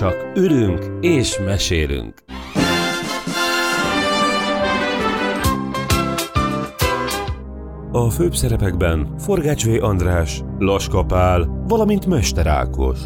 [0.00, 2.14] csak ülünk és mesélünk.
[7.92, 9.84] A főbb szerepekben Forgács V.
[9.84, 12.98] András, Laska Pál, valamint Mester Ákos.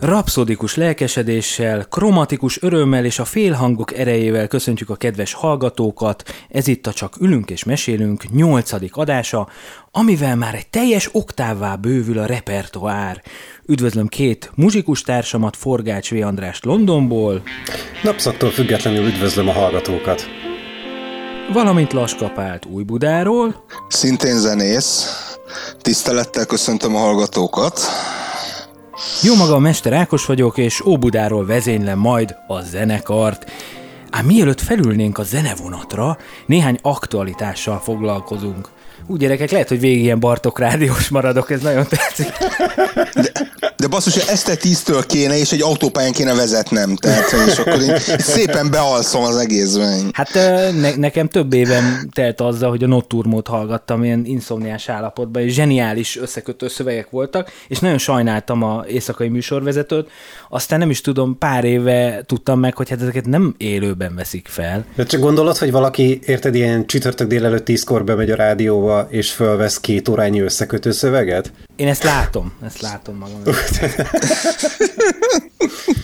[0.00, 6.22] Rapszodikus lelkesedéssel, kromatikus örömmel és a félhangok erejével köszöntjük a kedves hallgatókat.
[6.48, 9.48] Ez itt a Csak ülünk és mesélünk nyolcadik adása,
[9.90, 13.22] amivel már egy teljes oktávvá bővül a repertoár.
[13.66, 16.14] Üdvözlöm két muzsikus társamat, Forgács V.
[16.22, 17.42] Andrást Londonból.
[18.02, 20.26] Napszaktól függetlenül üdvözlöm a hallgatókat.
[21.52, 23.64] Valamint Laskapált Újbudáról.
[23.88, 25.06] Szintén zenész.
[25.80, 27.80] Tisztelettel köszöntöm a hallgatókat.
[29.22, 33.50] Jó maga, Mester Ákos vagyok, és Óbudáról vezénylem majd a zenekart.
[34.10, 38.68] Ám mielőtt felülnénk a zenevonatra, néhány aktualitással foglalkozunk.
[39.06, 42.32] Úgy gyerekek, lehet, hogy végig ilyen Bartok rádiós maradok, ez nagyon tetszik.
[43.14, 43.32] De,
[43.80, 48.70] de basszus, este tíztől kéne, és egy autópályán kéne vezetnem, tehát, és akkor én szépen
[48.70, 50.10] bealszom az egészben.
[50.12, 50.34] Hát
[50.80, 56.16] ne, nekem több évem telt azzal, hogy a Nocturmót hallgattam ilyen inszomniás állapotban, és zseniális
[56.16, 60.10] összekötő szövegek voltak, és nagyon sajnáltam a éjszakai műsorvezetőt,
[60.48, 64.84] aztán nem is tudom, pár éve tudtam meg, hogy hát ezeket nem élőben veszik fel.
[64.94, 69.80] De csak gondolod, hogy valaki, érted, ilyen csütörtök délelőtt tízkor bemegy a rádióba, és fölvesz
[69.80, 71.52] két órányi összekötő szöveget?
[71.76, 73.42] Én ezt látom, ezt látom magam.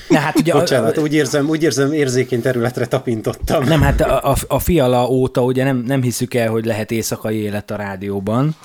[0.09, 3.64] Na, hát ugye Bocsánat, a, úgy érzem, úgy érzem, érzékeny területre tapintottam.
[3.64, 7.37] Nem, hát a, a, a fiala óta ugye nem, nem hiszük el, hogy lehet éjszakai
[7.37, 8.56] élet a rádióban.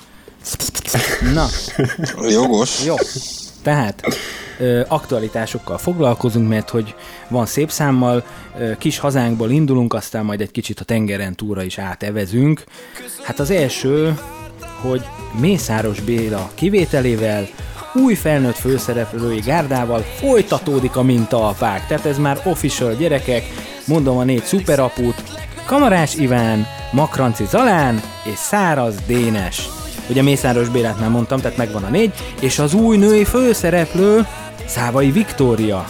[1.34, 1.46] Na.
[2.30, 2.84] Jogos.
[2.84, 2.94] Jó.
[3.62, 4.02] Tehát
[4.58, 6.94] ö, aktualitásokkal foglalkozunk, mert hogy
[7.28, 8.24] van szép számmal,
[8.58, 12.64] ö, kis hazánkból indulunk, aztán majd egy kicsit a tengeren túra is átevezünk.
[13.22, 14.18] Hát az első,
[14.80, 15.02] hogy
[15.40, 17.48] Mészáros Béla kivételével
[17.94, 21.86] új felnőtt főszereplői gárdával folytatódik a mintaapák.
[21.86, 23.44] Tehát ez már official gyerekek,
[23.86, 25.22] mondom a négy szuperapút,
[25.66, 29.68] Kamarás Iván, Makranci Zalán és Száraz Dénes.
[30.08, 34.26] Ugye Mészáros Bélát már mondtam, tehát megvan a négy, és az új női főszereplő
[34.66, 35.84] Szávai Viktória,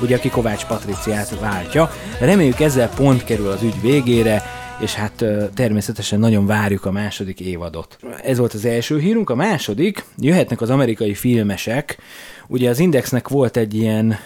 [0.00, 1.90] ugye aki Kovács Patriciát váltja.
[2.20, 4.42] Reméljük ezzel pont kerül az ügy végére,
[4.80, 7.98] és hát természetesen nagyon várjuk a második évadot.
[8.22, 11.98] Ez volt az első hírunk, a második, jöhetnek az amerikai filmesek,
[12.46, 14.18] ugye az Indexnek volt egy ilyen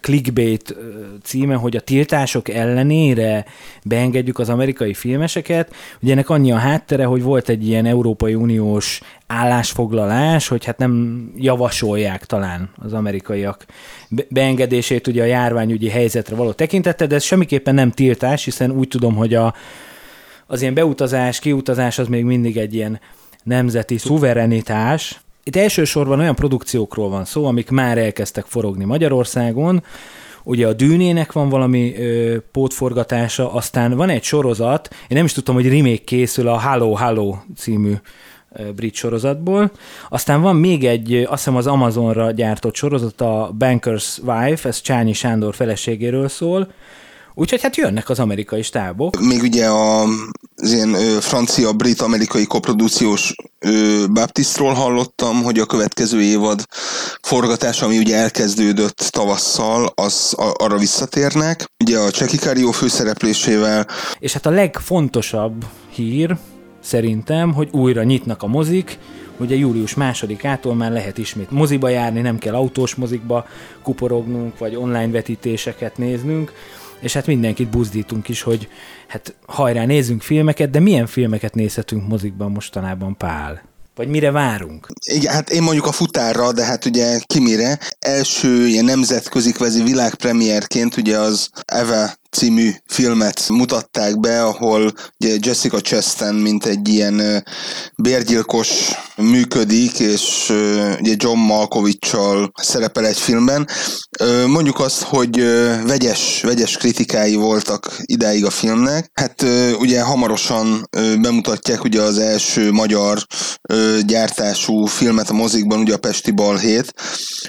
[0.00, 0.76] clickbait
[1.22, 3.44] címe, hogy a tiltások ellenére
[3.84, 5.74] beengedjük az amerikai filmeseket.
[6.02, 11.24] Ugye ennek annyi a háttere, hogy volt egy ilyen Európai Uniós állásfoglalás, hogy hát nem
[11.36, 13.64] javasolják talán az amerikaiak
[14.28, 19.14] beengedését ugye a járványügyi helyzetre való tekintete, de ez semmiképpen nem tiltás, hiszen úgy tudom,
[19.14, 19.54] hogy a,
[20.50, 23.00] az ilyen beutazás, kiutazás az még mindig egy ilyen
[23.42, 29.82] nemzeti szuverenitás, itt elsősorban olyan produkciókról van szó, amik már elkezdtek forogni Magyarországon,
[30.44, 35.54] ugye a Dűnének van valami ö, pótforgatása, aztán van egy sorozat, én nem is tudtam,
[35.54, 37.92] hogy remake készül a Hello Hello című
[38.52, 39.70] ö, brit sorozatból.
[40.08, 45.12] Aztán van még egy, azt hiszem az Amazonra gyártott sorozat, a Banker's Wife, ez Csányi
[45.12, 46.72] Sándor feleségéről szól,
[47.40, 49.20] Úgyhogy hát jönnek az amerikai stábok.
[49.20, 50.02] Még ugye a,
[50.56, 53.34] az ilyen francia-brit-amerikai koprodukciós
[54.12, 56.62] Baptistról hallottam, hogy a következő évad
[57.22, 61.64] forgatás, ami ugye elkezdődött tavasszal, az arra visszatérnek.
[61.84, 63.86] Ugye a Cseki Cario főszereplésével.
[64.18, 66.36] És hát a legfontosabb hír
[66.82, 68.98] szerintem, hogy újra nyitnak a mozik,
[69.36, 73.46] ugye július másodikától már lehet ismét moziba járni, nem kell autós mozikba
[73.82, 76.52] kuporognunk, vagy online vetítéseket néznünk,
[77.00, 78.68] és hát mindenkit buzdítunk is, hogy
[79.06, 83.62] hát hajrá nézzünk filmeket, de milyen filmeket nézhetünk mozikban mostanában, Pál?
[83.94, 84.86] Vagy mire várunk?
[85.12, 87.78] Igen, hát én mondjuk a futárra, de hát ugye ki mire.
[87.98, 95.80] Első ilyen nemzetközi kvázi világpremierként ugye az Eve című filmet mutatták be, ahol ugye Jessica
[95.80, 97.44] Chastain, mint egy ilyen
[97.96, 98.68] bérgyilkos
[99.16, 100.52] működik, és
[101.00, 102.16] ugye John malkovich
[102.54, 103.68] szerepel egy filmben.
[104.46, 105.36] Mondjuk azt, hogy
[105.86, 109.10] vegyes, vegyes kritikái voltak idáig a filmnek.
[109.14, 109.44] Hát
[109.78, 110.88] ugye hamarosan
[111.20, 113.18] bemutatják ugye az első magyar
[114.06, 116.92] gyártású filmet a mozikban, ugye a Pesti Balhét,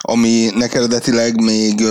[0.01, 1.83] ami eredetileg még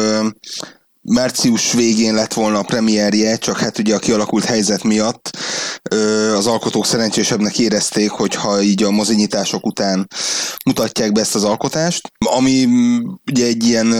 [1.09, 5.31] március végén lett volna a premierje, csak hát ugye a kialakult helyzet miatt
[6.37, 10.09] az alkotók szerencsésebbnek érezték, hogyha így a mozinyitások után
[10.65, 12.69] mutatják be ezt az alkotást, ami
[13.31, 13.95] ugye egy ilyen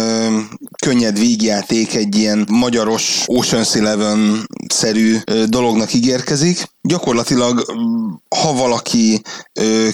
[0.85, 5.17] könnyed vígjáték, egy ilyen magyaros Ocean's Eleven-szerű
[5.47, 6.77] dolognak ígérkezik.
[6.89, 7.65] Gyakorlatilag,
[8.43, 9.23] ha valaki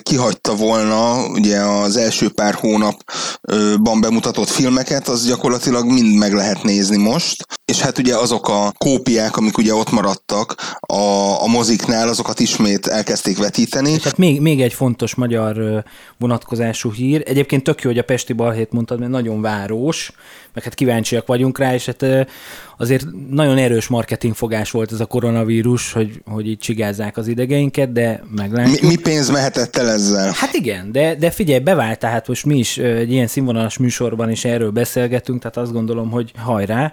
[0.03, 6.97] kihagyta volna ugye az első pár hónapban bemutatott filmeket, az gyakorlatilag mind meg lehet nézni
[6.97, 7.47] most.
[7.65, 12.87] És hát ugye azok a kópiák, amik ugye ott maradtak a, a moziknál, azokat ismét
[12.87, 13.91] elkezdték vetíteni.
[13.91, 15.85] És hát még, még egy fontos magyar
[16.19, 17.23] vonatkozású hír.
[17.27, 20.13] Egyébként tök jó, hogy a Pesti Balhét mondtad, mert nagyon várós,
[20.53, 22.05] meg hát kíváncsiak vagyunk rá, és hát
[22.79, 28.23] azért nagyon erős marketingfogás volt ez a koronavírus, hogy, hogy így csigázzák az idegeinket, de
[28.37, 28.81] meglátjuk.
[28.81, 30.33] Mi, mi pénz mehetett el ezzel?
[30.35, 34.45] Hát igen, de, de figyelj, bevált, tehát most mi is egy ilyen színvonalas műsorban is
[34.45, 36.93] erről beszélgetünk, tehát azt gondolom, hogy hajrá.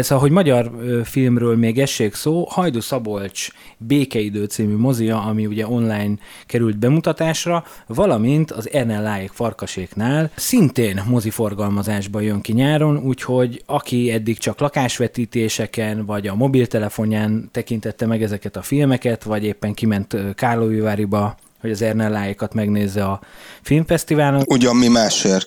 [0.00, 0.70] Szóval, hogy magyar
[1.04, 6.14] filmről még essék szó, Hajdu Szabolcs Békeidő című mozia, ami ugye online
[6.46, 14.60] került bemutatásra, valamint az Lájék Farkaséknál szintén moziforgalmazásba jön ki nyáron, úgyhogy aki eddig csak
[14.98, 21.82] lakásvetítéseken, vagy a mobiltelefonján tekintette meg ezeket a filmeket, vagy éppen kiment Kárlóiváriba hogy az
[21.82, 23.20] Ernelláikat megnézze a
[23.62, 24.42] filmfesztiválon.
[24.46, 25.46] Ugyan mi másért.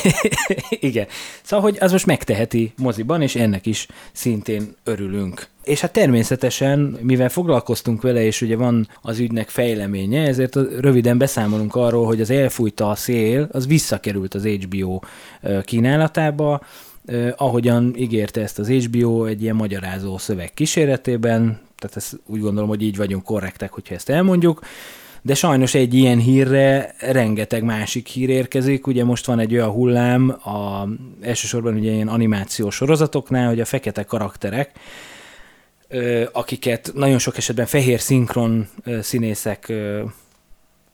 [0.90, 1.06] Igen.
[1.42, 5.46] Szóval, hogy az most megteheti moziban, és ennek is szintén örülünk.
[5.64, 11.74] És hát természetesen, mivel foglalkoztunk vele, és ugye van az ügynek fejleménye, ezért röviden beszámolunk
[11.74, 15.00] arról, hogy az elfújta a szél, az visszakerült az HBO
[15.64, 16.60] kínálatába,
[17.36, 22.82] ahogyan ígérte ezt az HBO egy ilyen magyarázó szöveg kíséretében, tehát ezt úgy gondolom, hogy
[22.82, 24.60] így vagyunk korrektek, hogyha ezt elmondjuk
[25.22, 28.86] de sajnos egy ilyen hírre rengeteg másik hír érkezik.
[28.86, 30.88] Ugye most van egy olyan hullám, a,
[31.20, 34.70] elsősorban ugye ilyen animációs sorozatoknál, hogy a fekete karakterek,
[36.32, 38.68] akiket nagyon sok esetben fehér szinkron
[39.00, 39.72] színészek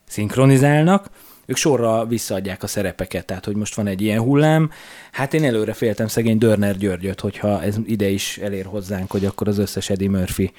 [0.06, 1.10] szinkronizálnak,
[1.46, 4.70] ők sorra visszaadják a szerepeket, tehát hogy most van egy ilyen hullám.
[5.12, 9.48] Hát én előre féltem szegény Dörner Györgyöt, hogyha ez ide is elér hozzánk, hogy akkor
[9.48, 10.52] az összes Eddie Murphy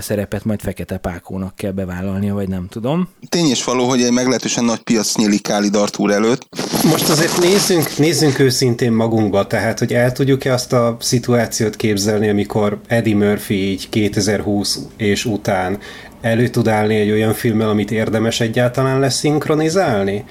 [0.00, 3.08] szerepet majd Fekete Pákónak kell bevállalnia, vagy nem tudom.
[3.28, 6.46] Tény is való, hogy egy meglehetősen nagy piac nyílik Káli Dartúr előtt.
[6.90, 12.80] Most azért nézzünk, nézzünk őszintén magunkba, tehát hogy el tudjuk-e azt a szituációt képzelni, amikor
[12.86, 15.78] Eddie Murphy így 2020 és után
[16.20, 20.24] elő tud állni egy olyan filmmel, amit érdemes egyáltalán leszinkronizálni?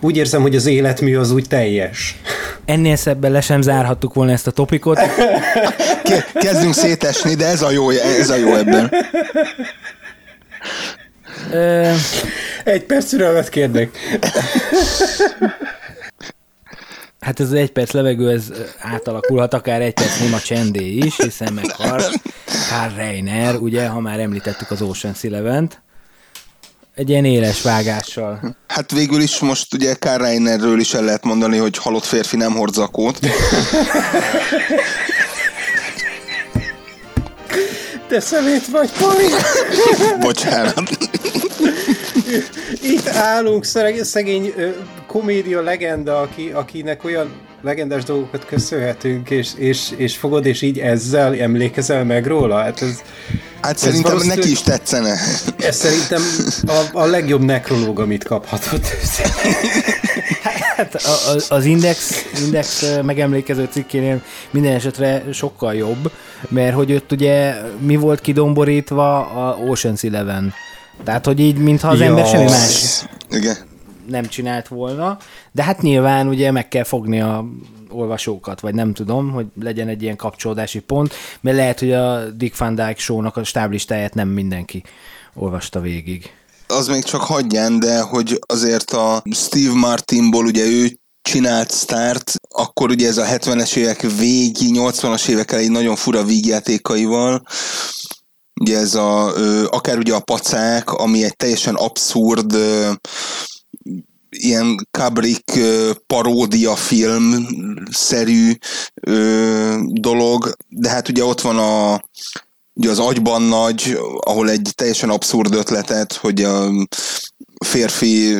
[0.00, 2.20] Úgy érzem, hogy az életmű az úgy teljes.
[2.64, 4.98] Ennél szebben le sem zárhattuk volna ezt a topikot.
[6.32, 8.92] Kezdünk szétesni, de ez a jó, ez a jó ebben.
[12.64, 13.98] Egy perc türelmet kérnek.
[17.20, 18.44] Hát ez az egy perc levegő, ez
[18.80, 22.02] átalakulhat akár egy perc néma csendé is, hiszen meghal
[22.68, 25.80] Karl Reiner, ugye, ha már említettük az Ocean's Eleven-t
[26.94, 28.56] egy ilyen éles vágással.
[28.66, 32.52] Hát végül is most ugye Karl Reinerről is el lehet mondani, hogy halott férfi nem
[32.52, 33.18] hord zakót.
[38.12, 39.26] Te szemét vagy, Pali!
[40.20, 40.90] Bocsánat.
[42.82, 43.64] Itt állunk,
[44.02, 44.54] szegény
[45.06, 47.32] komédia legenda, aki, akinek olyan
[47.62, 52.56] legendás dolgokat köszönhetünk, és, és, és fogod, és így ezzel emlékezel meg róla?
[52.56, 53.02] Hát ez,
[53.62, 55.16] Hát szerintem neki is tetszene.
[55.58, 56.22] Ez szerintem
[56.66, 58.86] a, a legjobb nekrológ, amit kaphatott.
[60.76, 61.02] Hát
[61.48, 66.12] az Index, Index megemlékező cikkénél minden esetre sokkal jobb,
[66.48, 70.54] mert hogy ott ugye mi volt kidomborítva a Ocean's Eleven.
[71.04, 73.56] Tehát, hogy így, mintha az ja, ember semmi más igen.
[74.08, 75.18] Nem csinált volna,
[75.52, 77.44] de hát nyilván ugye meg kell fogni a
[77.90, 82.58] olvasókat, vagy nem tudom, hogy legyen egy ilyen kapcsolódási pont, mert lehet, hogy a Dick
[82.58, 84.82] Van Dyke show-nak a stáblistáját nem mindenki
[85.34, 86.30] olvasta végig.
[86.66, 92.90] Az még csak hagyján, de hogy azért a Steve Martinból ugye ő csinált start, akkor
[92.90, 97.42] ugye ez a 70-es évek végi, 80-as évek elejé nagyon fura vígjátékaival,
[98.60, 99.32] ugye ez a,
[99.66, 102.56] akár ugye a pacák, ami egy teljesen abszurd
[104.36, 105.58] ilyen Kubrick
[106.06, 108.52] paródia film-szerű
[109.86, 112.00] dolog, de hát ugye ott van a
[112.74, 116.70] ugye az agyban nagy, ahol egy teljesen abszurd ötletet, hogy a
[117.64, 118.34] férfi,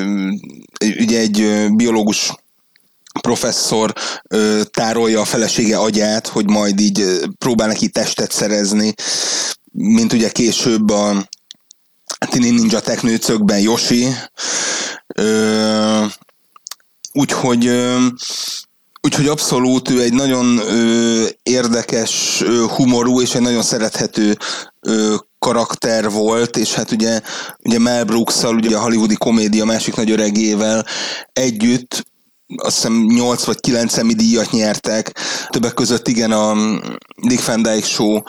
[1.00, 2.32] ugye egy biológus
[3.20, 3.92] professzor
[4.70, 8.94] tárolja a felesége agyát, hogy majd így próbál neki testet szerezni,
[9.72, 11.28] mint ugye később a
[12.30, 14.06] Tini Ninja Teknőcökben Yoshi,
[17.12, 17.70] úgyhogy
[19.04, 24.36] Úgyhogy abszolút ő egy nagyon ö, érdekes, ö, humorú és egy nagyon szerethető
[24.80, 27.20] ö, karakter volt, és hát ugye,
[27.64, 30.86] ugye Mel brooks ugye a hollywoodi komédia másik nagy öregével
[31.32, 32.04] együtt
[32.56, 35.18] azt hiszem 8 vagy 9 Emmy díjat nyertek,
[35.50, 36.56] többek között igen a
[37.22, 38.20] Dick Van Dyke Show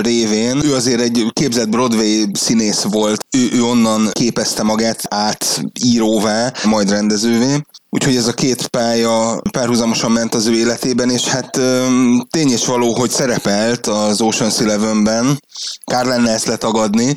[0.00, 0.64] révén.
[0.64, 6.90] Ő azért egy képzett Broadway színész volt, ő, ő onnan képezte magát át íróvá, majd
[6.90, 7.60] rendezővé.
[7.90, 11.60] Úgyhogy ez a két pálya párhuzamosan ment az ő életében, és hát
[12.30, 15.42] tény és való, hogy szerepelt az Ocean's Eleven-ben.
[15.84, 17.16] Kár lenne ezt letagadni,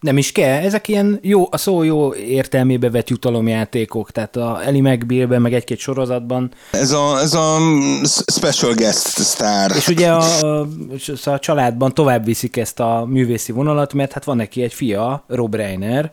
[0.00, 4.80] nem is kell, ezek ilyen jó, a szó jó értelmébe vett jutalomjátékok, tehát a Eli
[4.80, 6.50] McBeal-ben, meg egy-két sorozatban.
[6.70, 7.58] Ez a, ez a
[8.26, 9.76] special guest star.
[9.76, 10.66] És ugye a, a,
[11.24, 15.54] a családban tovább viszik ezt a művészi vonalat, mert hát van neki egy fia, Rob
[15.54, 16.10] Reiner,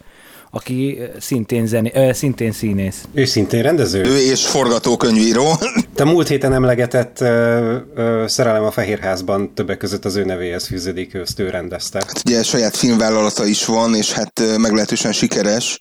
[0.56, 3.04] aki szintén, zené, ö, szintén színész.
[3.14, 4.04] Ő szintén rendező?
[4.04, 5.54] Ő és forgatókönyvíró.
[5.96, 11.14] Te múlt héten emlegetett ö, ö, Szerelem a Fehérházban többek között az ő nevéhez fűződik,
[11.14, 12.04] ő ezt ő rendezte.
[12.08, 15.80] Hát ugye saját filmvállalata is van, és hát meglehetősen sikeres.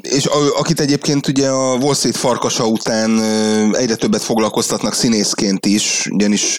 [0.00, 3.20] És a, akit egyébként ugye a Wall Street farkasa után
[3.72, 6.58] egyre többet foglalkoztatnak színészként is, ugyanis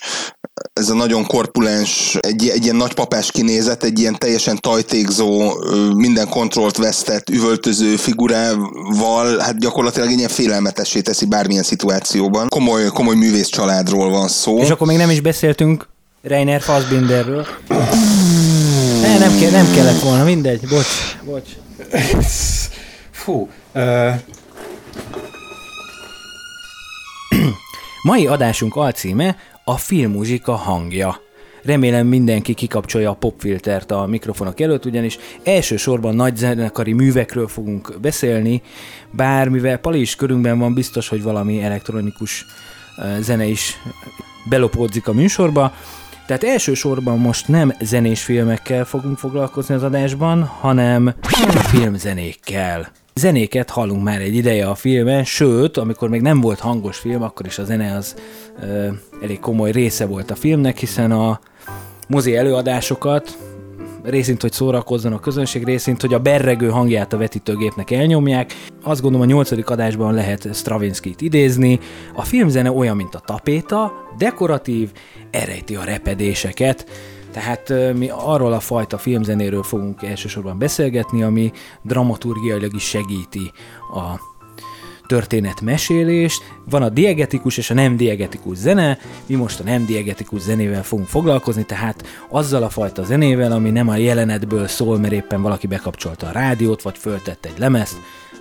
[0.74, 5.54] ez a nagyon korpulens, egy, egy ilyen nagypapás kinézet, egy ilyen teljesen tajtékzó,
[5.96, 12.48] minden kontrollt vesztett, üvöltöző figurával, hát gyakorlatilag ilyen félelmetessé teszi bármilyen szituációban.
[12.48, 14.58] Komoly, komoly művész családról van szó.
[14.58, 15.88] És akkor még nem is beszéltünk
[16.22, 17.48] Reiner Fassbinderről.
[19.02, 21.50] Ne, nem, ke- nem kellett volna, mindegy, bocs, bocs.
[23.12, 24.14] Fú, uh...
[28.04, 31.22] Mai adásunk alcíme a filmmuzsika hangja.
[31.64, 38.62] Remélem mindenki kikapcsolja a popfiltert a mikrofonok előtt, ugyanis elsősorban nagy zenekari művekről fogunk beszélni,
[39.12, 42.46] bár mivel Pali is körünkben van, biztos, hogy valami elektronikus
[43.20, 43.78] zene is
[44.50, 45.74] belopódzik a műsorba.
[46.28, 51.14] Tehát elsősorban most nem zenés filmekkel fogunk foglalkozni az adásban, hanem
[51.70, 52.92] filmzenékkel.
[53.16, 57.46] Zenéket hallunk már egy ideje a filmen, sőt, amikor még nem volt hangos film, akkor
[57.46, 58.16] is a zene az
[58.62, 58.88] ö,
[59.22, 61.40] elég komoly része volt a filmnek, hiszen a
[62.08, 63.38] mozi előadásokat
[64.04, 68.54] részint, hogy szórakozzon a közönség, részint, hogy a berregő hangját a vetítőgépnek elnyomják.
[68.84, 71.80] Azt gondolom a nyolcadik adásban lehet Stravinsky-t idézni.
[72.14, 74.92] A filmzene olyan, mint a tapéta, dekoratív,
[75.32, 76.86] erejti a repedéseket,
[77.34, 83.52] tehát mi arról a fajta filmzenéről fogunk elsősorban beszélgetni, ami dramaturgiailag is segíti
[83.94, 84.32] a
[85.08, 86.44] történetmesélést.
[86.70, 91.08] Van a diegetikus és a nem diegetikus zene, mi most a nem diegetikus zenével fogunk
[91.08, 96.28] foglalkozni, tehát azzal a fajta zenével, ami nem a jelenetből szól, mert éppen valaki bekapcsolta
[96.28, 97.98] a rádiót, vagy föltett egy lemezt,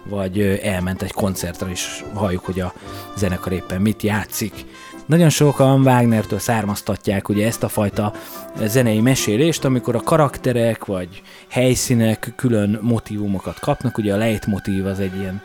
[0.08, 2.72] vagy elment egy koncertre, és halljuk, hogy a
[3.16, 4.52] zenekar éppen mit játszik.
[5.06, 8.12] Nagyon sokan Wagnertől származtatják ugye ezt a fajta
[8.64, 15.16] zenei mesélést, amikor a karakterek vagy helyszínek külön motivumokat kapnak, ugye a leitmotív az egy
[15.16, 15.42] ilyen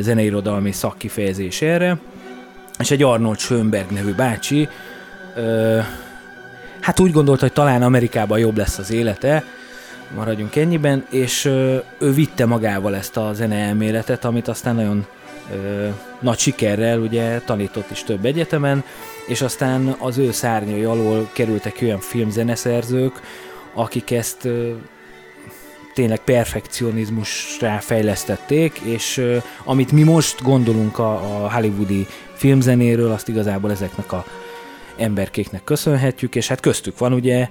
[0.00, 1.98] zeneirodalmi szakkifejezés erre,
[2.78, 4.68] és egy Arnold Schönberg nevű bácsi
[6.80, 9.44] hát úgy gondolta, hogy talán Amerikában jobb lesz az élete,
[10.14, 15.06] maradjunk ennyiben, és ő vitte magával ezt a zeneelméletet, amit aztán nagyon
[15.52, 15.88] ö,
[16.24, 18.84] nagy sikerrel ugye tanított is több egyetemen,
[19.26, 23.20] és aztán az ő szárnyai alól kerültek olyan filmzeneszerzők,
[23.74, 24.48] akik ezt
[25.94, 33.70] tényleg perfekcionizmusra fejlesztették, és ö, amit mi most gondolunk a, a hollywoodi filmzenéről, azt igazából
[33.70, 34.24] ezeknek a
[34.96, 37.48] emberkéknek köszönhetjük, és hát köztük van ugye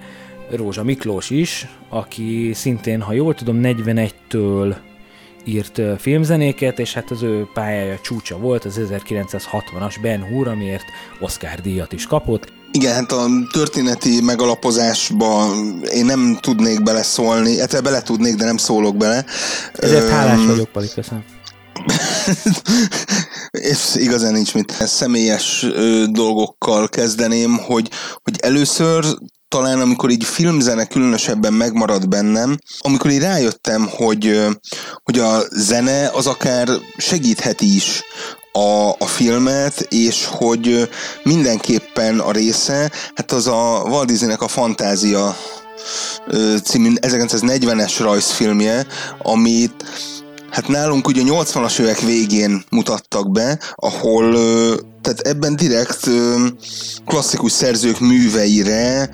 [0.50, 4.76] Rózsa Miklós is, aki szintén, ha jól tudom, 41-től
[5.46, 10.86] írt filmzenéket, és hát az ő pályája csúcsa volt az 1960-as Ben Hur, amiért
[11.20, 12.52] Oscar díjat is kapott.
[12.72, 15.56] Igen, hát a történeti megalapozásba
[15.94, 19.26] én nem tudnék beleszólni, hát bele tudnék, de nem szólok bele.
[19.74, 21.24] Ezért hálás vagyok, Pali, köszönöm.
[23.72, 24.72] és igazán nincs mit.
[24.72, 27.90] Személyes ö, dolgokkal kezdeném, hogy,
[28.24, 29.06] hogy először
[29.54, 34.48] talán amikor így filmzene különösebben megmarad bennem, amikor így rájöttem, hogy,
[35.04, 38.02] hogy a zene az akár segítheti is
[38.52, 40.90] a, a filmet, és hogy
[41.24, 45.38] mindenképpen a része, hát az a Walt Disneynek a Fantázia
[46.64, 48.86] című 1940-es rajzfilmje,
[49.18, 49.84] amit
[50.54, 54.34] Hát nálunk ugye 80-as évek végén mutattak be, ahol
[55.02, 56.10] tehát ebben direkt
[57.06, 59.10] klasszikus szerzők műveire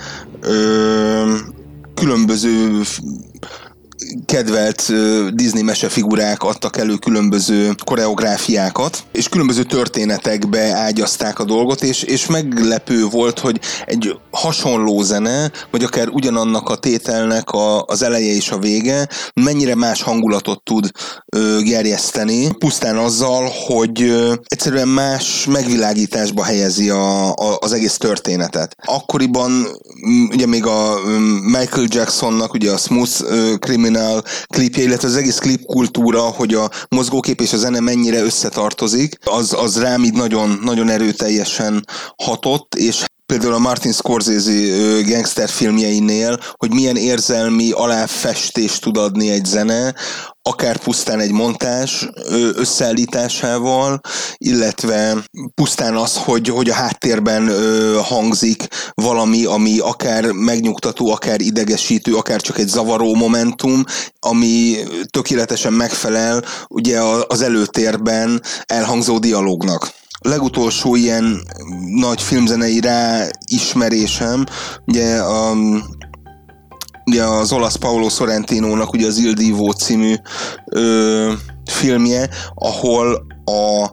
[1.93, 2.81] különböző
[4.25, 4.93] kedvelt
[5.35, 13.05] Disney mesefigurák adtak elő különböző koreográfiákat, és különböző történetekbe ágyazták a dolgot, és, és meglepő
[13.05, 18.57] volt, hogy egy hasonló zene, vagy akár ugyanannak a tételnek a, az eleje és a
[18.57, 20.91] vége, mennyire más hangulatot tud
[21.35, 28.75] ö, gerjeszteni, pusztán azzal, hogy ö, egyszerűen más megvilágításba helyezi a, a, az egész történetet.
[28.85, 29.67] Akkoriban
[30.31, 30.95] ugye még a
[31.41, 33.23] Michael Jacksonnak ugye a Smooth
[33.59, 33.88] Criminal
[34.47, 39.53] klipje, illetve az egész klip kultúra, hogy a mozgókép és a zene mennyire összetartozik, az,
[39.53, 41.85] az rám így nagyon, nagyon erőteljesen
[42.17, 44.51] hatott, és például a Martin Scorsese
[45.05, 49.93] gangster filmjeinél, hogy milyen érzelmi aláfestést tud adni egy zene,
[50.41, 52.09] akár pusztán egy montás
[52.55, 53.99] összeállításával,
[54.37, 55.17] illetve
[55.53, 57.51] pusztán az, hogy, hogy a háttérben
[58.03, 63.83] hangzik valami, ami akár megnyugtató, akár idegesítő, akár csak egy zavaró momentum,
[64.19, 64.75] ami
[65.09, 71.41] tökéletesen megfelel ugye az előtérben elhangzó dialógnak legutolsó ilyen
[71.95, 74.45] nagy filmzenei ráismerésem,
[74.85, 75.55] ugye a,
[77.05, 80.15] ugye az olasz Paolo Sorrentinónak ugye az Il Divo című
[80.65, 81.33] ö,
[81.65, 83.91] filmje, ahol a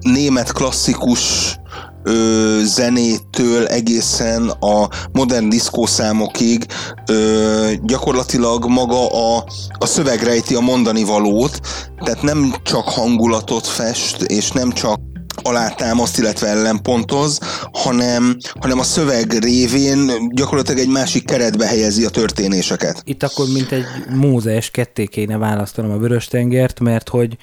[0.00, 1.56] német klasszikus
[2.02, 6.66] ö, zenétől egészen a modern diszkószámokig
[7.06, 9.44] ö, gyakorlatilag maga a,
[9.78, 11.60] a szöveg rejti a mondani valót,
[12.04, 15.00] tehát nem csak hangulatot fest, és nem csak
[15.48, 17.38] alátámaszt, illetve ellenpontoz,
[17.72, 23.02] hanem, hanem a szöveg révén gyakorlatilag egy másik keretbe helyezi a történéseket.
[23.04, 27.36] Itt akkor mint egy Mózes ketté kéne választanom a Vörös-tengert, mert hogy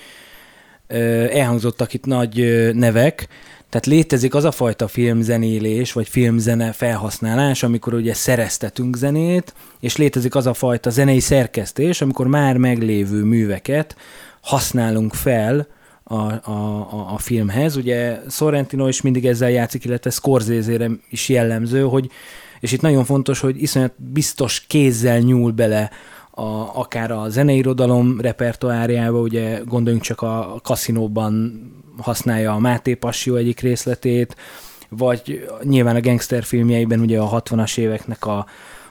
[1.32, 3.28] elhangzottak itt nagy nevek,
[3.70, 10.36] tehát létezik az a fajta filmzenélés, vagy filmzene felhasználás, amikor ugye szereztetünk zenét, és létezik
[10.36, 13.96] az a fajta zenei szerkesztés, amikor már meglévő műveket
[14.42, 15.68] használunk fel
[16.08, 17.76] a, a, a filmhez.
[17.76, 22.10] Ugye Sorrentino is mindig ezzel játszik, illetve Scorsese-re is jellemző, hogy
[22.60, 25.90] és itt nagyon fontos, hogy iszonyat biztos kézzel nyúl bele
[26.32, 31.62] a, akár a zeneirodalom repertoárjába, ugye gondoljunk csak a kaszinóban
[31.98, 34.36] használja a Máté Passió egyik részletét,
[34.90, 38.46] vagy nyilván a gangster filmjeiben ugye a 60-as éveknek a,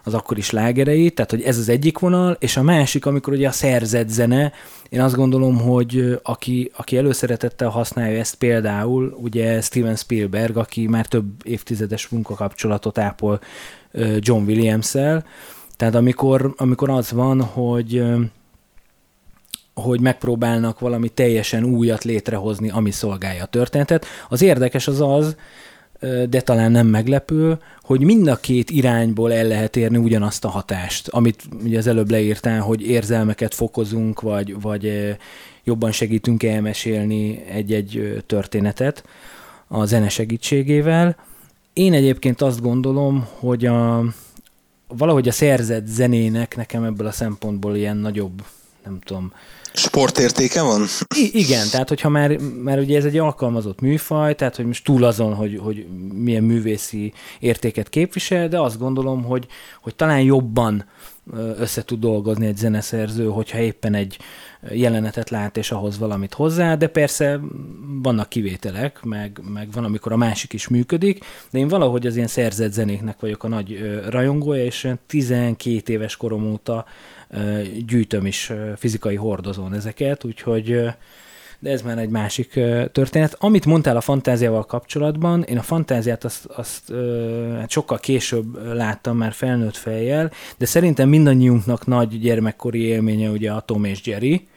[0.05, 3.53] az akkori slágereit, tehát hogy ez az egyik vonal, és a másik, amikor ugye a
[3.53, 4.53] szerzett zene,
[4.89, 11.07] én azt gondolom, hogy aki, aki előszeretettel használja ezt például, ugye Steven Spielberg, aki már
[11.07, 13.41] több évtizedes munkakapcsolatot ápol
[14.19, 15.25] John Williams-el,
[15.77, 18.03] tehát amikor, amikor az van, hogy
[19.75, 24.07] hogy megpróbálnak valami teljesen újat létrehozni, ami szolgálja a történetet.
[24.29, 25.37] Az érdekes az az,
[26.01, 31.09] de talán nem meglepő, hogy mind a két irányból el lehet érni ugyanazt a hatást,
[31.09, 35.17] amit ugye az előbb leírtál, hogy érzelmeket fokozunk, vagy, vagy
[35.65, 39.05] jobban segítünk elmesélni egy-egy történetet
[39.69, 41.17] a zene segítségével.
[41.73, 44.05] Én egyébként azt gondolom, hogy a,
[44.89, 48.43] valahogy a szerzett zenének nekem ebből a szempontból ilyen nagyobb,
[48.85, 49.33] nem tudom,
[49.77, 50.87] Sportértéke van?
[51.17, 55.05] I- igen, tehát hogyha már, már ugye ez egy alkalmazott műfaj, tehát hogy most túl
[55.05, 59.47] azon, hogy, hogy milyen művészi értéket képvisel, de azt gondolom, hogy,
[59.83, 60.85] hogy talán jobban
[61.59, 64.19] össze tud dolgozni egy zeneszerző, hogyha éppen egy
[64.73, 67.41] jelenetet lát és ahhoz valamit hozzá, de persze
[68.03, 72.29] vannak kivételek, meg, meg van, amikor a másik is működik, de én valahogy az ilyen
[72.29, 76.85] szerzett zenéknek vagyok a nagy rajongója, és 12 éves korom óta
[77.87, 80.95] gyűjtöm is fizikai hordozón ezeket, úgyhogy
[81.59, 82.61] de ez már egy másik
[82.93, 83.37] történet.
[83.39, 86.93] Amit mondtál a fantáziával kapcsolatban, én a fantáziát azt, azt
[87.59, 93.61] hát sokkal később láttam már felnőtt fejjel, de szerintem mindannyiunknak nagy gyermekkori élménye ugye a
[93.61, 94.49] Tom és Jerry,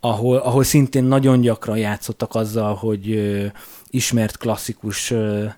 [0.00, 3.20] ahol, ahol szintén nagyon gyakran játszottak azzal, hogy
[3.90, 5.12] ismert klasszikus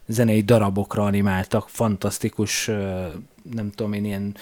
[0.07, 2.67] zenei darabokra animáltak, fantasztikus,
[3.53, 4.35] nem tudom én, ilyen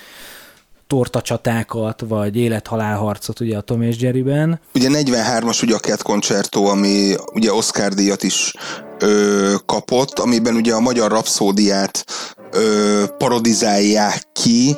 [0.87, 4.61] tortacsatákat, vagy élet-halál-harcot ugye a Tom és Jerryben.
[4.75, 8.53] Ugye 43-as ugye a Cat Concerto, ami ugye Oscar díjat is
[8.99, 12.05] ö, kapott, amiben ugye a magyar rapszódiát
[12.51, 14.77] ö, parodizálják ki,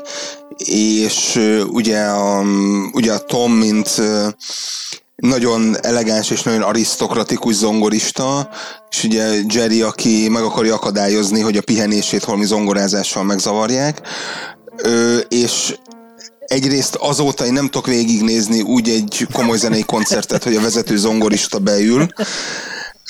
[0.65, 2.45] és ö, ugye, a,
[2.93, 4.29] ugye a Tom, mint ö,
[5.17, 8.49] nagyon elegáns és nagyon arisztokratikus zongorista,
[8.91, 14.01] és ugye Jerry, aki meg akarja akadályozni, hogy a pihenését holmi zongorázással megzavarják,
[14.77, 15.75] ö, és
[16.49, 21.59] egyrészt azóta én nem tudok végignézni úgy egy komoly zenei koncertet, hogy a vezető zongorista
[21.59, 22.07] beül,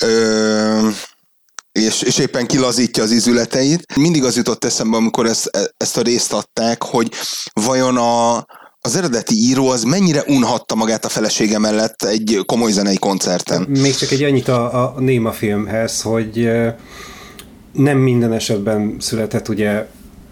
[0.01, 0.87] ö,
[1.71, 3.95] és, és éppen kilazítja az izületeit.
[3.95, 7.11] Mindig az jutott eszembe, amikor ezt, ezt a részt adták, hogy
[7.53, 8.45] vajon a,
[8.79, 13.61] az eredeti író az mennyire unhatta magát a felesége mellett egy komoly zenei koncerten.
[13.61, 16.49] Még csak egy annyit a, a Néma filmhez, hogy
[17.73, 19.85] nem minden esetben született ugye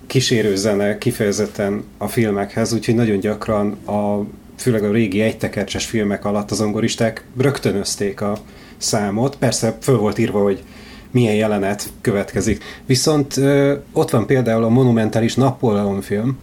[0.07, 4.25] kísérő zene kifejezetten a filmekhez, úgyhogy nagyon gyakran a
[4.57, 8.37] főleg a régi egytekercses filmek alatt az angoristák rögtönözték a
[8.77, 9.35] számot.
[9.35, 10.63] Persze föl volt írva, hogy
[11.11, 12.63] milyen jelenet következik.
[12.85, 16.37] Viszont ö, ott van például a monumentális Napóleon film,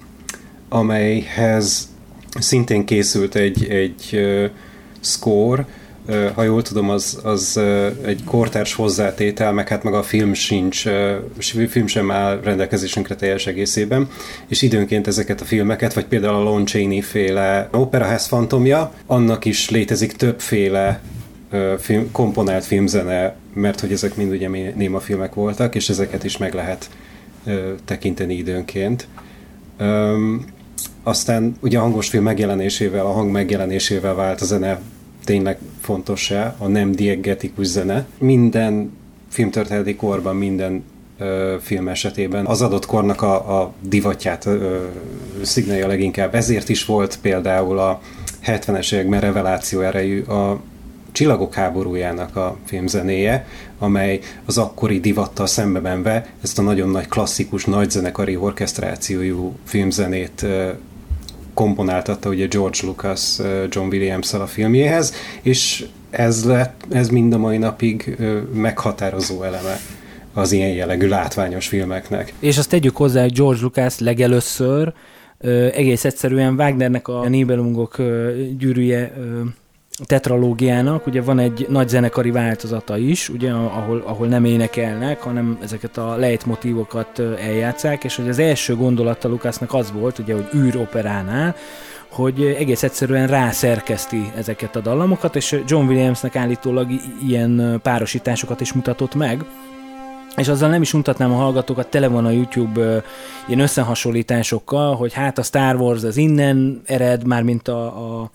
[0.69, 1.89] amelyhez
[2.39, 4.47] szintén készült egy, egy ö,
[5.01, 5.67] score,
[6.35, 7.61] ha jól tudom, az, az
[8.05, 10.85] egy kortárs hozzátétel, meg hát meg a film sincs,
[11.69, 14.09] film sem áll rendelkezésünkre teljes egészében,
[14.49, 19.45] és időnként ezeket a filmeket, vagy például a Lon Chaney féle Opera House Fantomja, annak
[19.45, 21.01] is létezik többféle
[21.79, 26.55] film, komponált filmzene, mert hogy ezek mind ugye néma filmek voltak, és ezeket is meg
[26.55, 26.91] lehet
[27.85, 29.07] tekinteni időnként.
[31.03, 34.81] Aztán ugye a hangos film megjelenésével, a hang megjelenésével vált a zene
[35.25, 38.07] tényleg fontos-e, a nem diegetikus zene.
[38.19, 38.93] Minden
[39.29, 40.85] filmtörténeti korban, minden
[41.19, 44.85] ö, film esetében az adott kornak a, a divatját ö,
[45.43, 46.35] szignálja leginkább.
[46.35, 48.01] Ezért is volt például a
[48.47, 50.61] 70-es években reveláció erejű a
[51.13, 53.47] Csillagok háborújának a filmzenéje,
[53.79, 60.47] amely az akkori divattal szembemenve ezt a nagyon nagy klasszikus, nagyzenekari orkesztrációjú filmzenét
[61.55, 63.39] komponáltatta ugye George Lucas
[63.69, 68.17] John williams a filmjéhez, és ez, lett, ez mind a mai napig
[68.55, 69.81] meghatározó eleme
[70.33, 72.33] az ilyen jellegű látványos filmeknek.
[72.39, 74.93] És azt tegyük hozzá, hogy George Lucas legelőször
[75.73, 77.97] egész egyszerűen Wagnernek a Nibelungok
[78.59, 79.13] gyűrűje
[80.07, 85.97] tetralógiának, ugye van egy nagy zenekari változata is, ugye, ahol, ahol nem énekelnek, hanem ezeket
[85.97, 91.55] a leitmotívokat eljátszák, és hogy az első gondolata Lukasznak az volt, ugye, hogy űroperánál,
[92.09, 96.89] hogy egész egyszerűen rászerkeszti ezeket a dallamokat, és John Williamsnek állítólag
[97.27, 99.45] ilyen párosításokat is mutatott meg,
[100.37, 103.03] és azzal nem is mutatnám a hallgatókat, tele van a YouTube uh,
[103.47, 108.31] ilyen összehasonlításokkal, hogy hát a Star Wars az innen ered, már mint a, a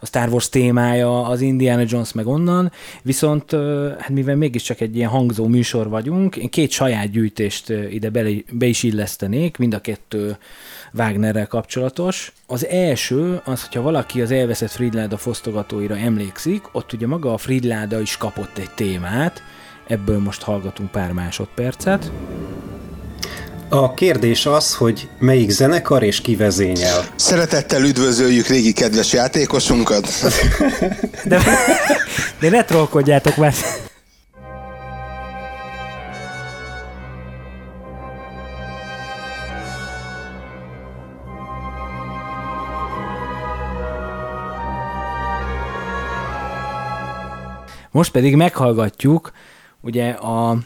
[0.00, 3.50] a Star Wars témája, az Indiana Jones meg onnan, viszont
[3.98, 8.66] hát mivel mégiscsak egy ilyen hangzó műsor vagyunk, én két saját gyűjtést ide be, be
[8.66, 10.36] is illesztenék, mind a kettő
[10.94, 12.32] Wagnerrel kapcsolatos.
[12.46, 18.00] Az első, az, hogyha valaki az elveszett Fridláda fosztogatóira emlékszik, ott ugye maga a Fridláda
[18.00, 19.42] is kapott egy témát,
[19.86, 22.10] ebből most hallgatunk pár másodpercet.
[23.72, 27.04] A kérdés az, hogy melyik zenekar és ki vezényel.
[27.16, 30.08] Szeretettel üdvözöljük régi kedves játékosunkat.
[31.24, 31.40] De,
[32.40, 33.54] de ne trollkodjátok már.
[47.90, 49.32] Most pedig meghallgatjuk
[49.80, 50.58] ugye a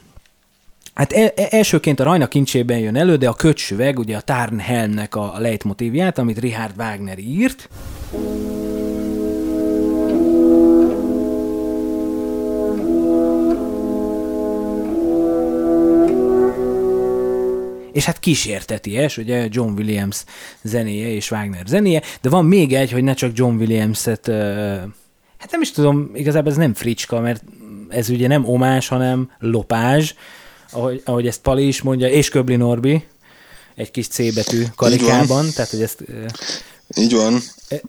[0.94, 5.14] Hát el, e, elsőként a Rajna kincsében jön elő, de a kötsüveg, ugye a Tarnhelmnek
[5.14, 7.68] a, leitmotívját, amit Richard Wagner írt.
[17.92, 20.24] és hát kísérteties, ugye John Williams
[20.62, 24.26] zenéje és Wagner zenéje, de van még egy, hogy ne csak John Williams-et,
[25.38, 27.44] hát nem is tudom, igazából ez nem fricska, mert
[27.88, 30.14] ez ugye nem omás, hanem lopázs,
[30.74, 33.04] ahogy, ahogy ezt Pali is mondja, és Köbli Norbi,
[33.74, 36.04] egy kis C betű karikában, tehát hogy ezt...
[36.96, 37.42] Így van.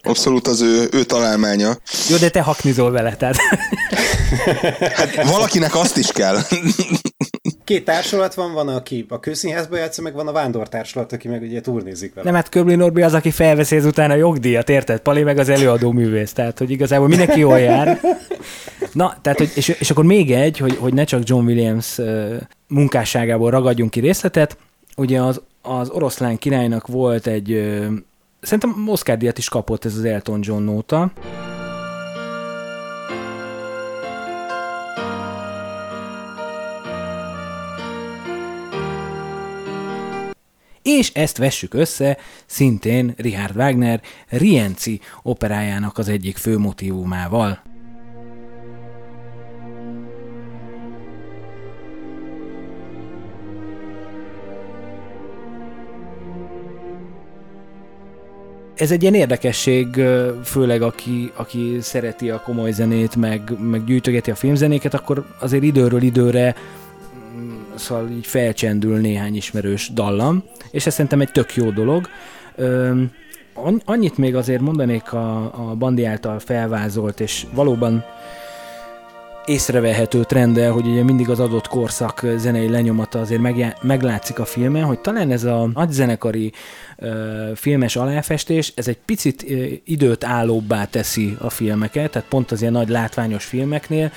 [0.03, 1.77] Abszolút az ő, ő találmánya.
[2.09, 3.35] Jó, de te haknizol vele, tehát...
[4.95, 6.37] Hát valakinek azt is kell.
[7.65, 11.61] Két társulat van, van, aki a kőszínházba játsza, meg van a vándortársulat, aki meg ugye
[11.61, 12.25] turnézik vele.
[12.25, 14.99] Nem, hát Köbli Norbi az, aki felveszi ezután a jogdíjat, érted?
[14.99, 17.99] Pali meg az előadó művész, tehát hogy igazából mindenki jól jár.
[18.91, 21.99] Na, tehát, hogy, és, és akkor még egy, hogy, hogy ne csak John Williams
[22.67, 24.57] munkásságából ragadjunk ki részletet.
[24.95, 27.73] Ugye az, az oroszlán királynak volt egy,
[28.41, 31.11] szerintem Oscar díjat is kapott ez az Elton John nóta.
[40.85, 47.61] És ezt vessük össze szintén Richard Wagner Rienzi operájának az egyik fő motivumával.
[58.75, 59.87] ez egy ilyen érdekesség,
[60.43, 66.01] főleg aki, aki szereti a komoly zenét, meg, meg gyűjtögeti a filmzenéket, akkor azért időről
[66.01, 66.55] időre
[67.75, 72.09] szóval így felcsendül néhány ismerős dallam, és ez szerintem egy tök jó dolog.
[73.85, 78.03] Annyit még azért mondanék a, a Bandi által felvázolt, és valóban
[79.45, 84.83] észrevehető trendel, hogy ugye mindig az adott korszak zenei lenyomata azért meg, meglátszik a filmen,
[84.83, 86.51] hogy talán ez a nagy zenekari
[86.97, 92.61] ö, filmes aláfestés, ez egy picit ö, időt állóbbá teszi a filmeket, tehát pont az
[92.61, 94.11] ilyen nagy látványos filmeknél,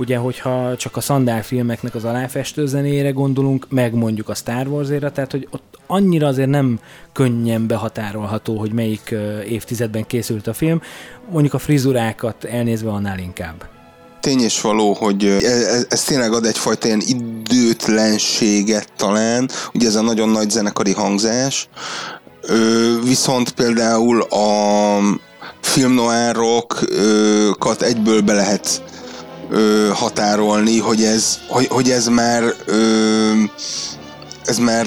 [0.00, 4.88] ugye, hogyha csak a szandál filmeknek az aláfestő zenéjére gondolunk, meg mondjuk a Star wars
[4.88, 6.80] tehát hogy ott annyira azért nem
[7.12, 9.14] könnyen behatárolható, hogy melyik
[9.48, 10.82] évtizedben készült a film,
[11.30, 13.68] mondjuk a frizurákat elnézve annál inkább.
[14.20, 20.02] Tény és való, hogy ez, ez tényleg ad egyfajta ilyen időtlenséget talán, ugye ez a
[20.02, 21.68] nagyon nagy zenekari hangzás,
[23.02, 24.98] viszont például a
[25.60, 28.82] filmnoárokat egyből be lehet
[29.92, 32.54] határolni, hogy ez, hogy, hogy ez már
[34.44, 34.86] ez már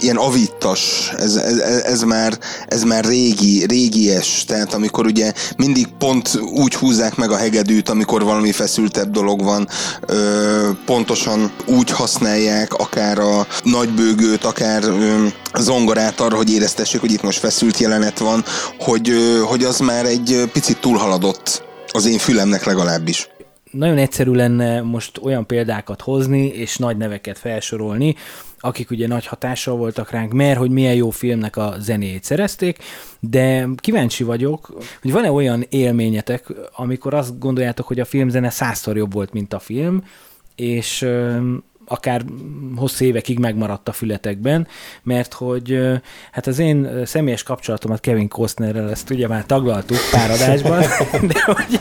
[0.00, 6.40] ilyen avittas, ez, ez, ez, már, ez már régi, régies, tehát amikor ugye mindig pont
[6.40, 9.68] úgy húzzák meg a hegedűt, amikor valami feszültebb dolog van,
[10.06, 15.26] ö, pontosan úgy használják akár a nagybőgőt, akár ö,
[15.58, 18.44] zongorát arra, hogy éreztessék, hogy itt most feszült jelenet van,
[18.78, 23.28] hogy, ö, hogy az már egy picit túlhaladott az én fülemnek legalábbis
[23.74, 28.14] nagyon egyszerű lenne most olyan példákat hozni, és nagy neveket felsorolni,
[28.58, 32.78] akik ugye nagy hatással voltak ránk, mert hogy milyen jó filmnek a zenéjét szerezték,
[33.20, 39.12] de kíváncsi vagyok, hogy van-e olyan élményetek, amikor azt gondoljátok, hogy a filmzene százszor jobb
[39.12, 40.04] volt, mint a film,
[40.54, 41.06] és
[41.86, 42.24] akár
[42.76, 44.66] hosszú évekig megmaradt a fületekben,
[45.02, 45.78] mert hogy
[46.32, 50.80] hát az én személyes kapcsolatomat Kevin Costnerrel, ezt ugye már taglaltuk pár adásban,
[51.32, 51.80] de hogy,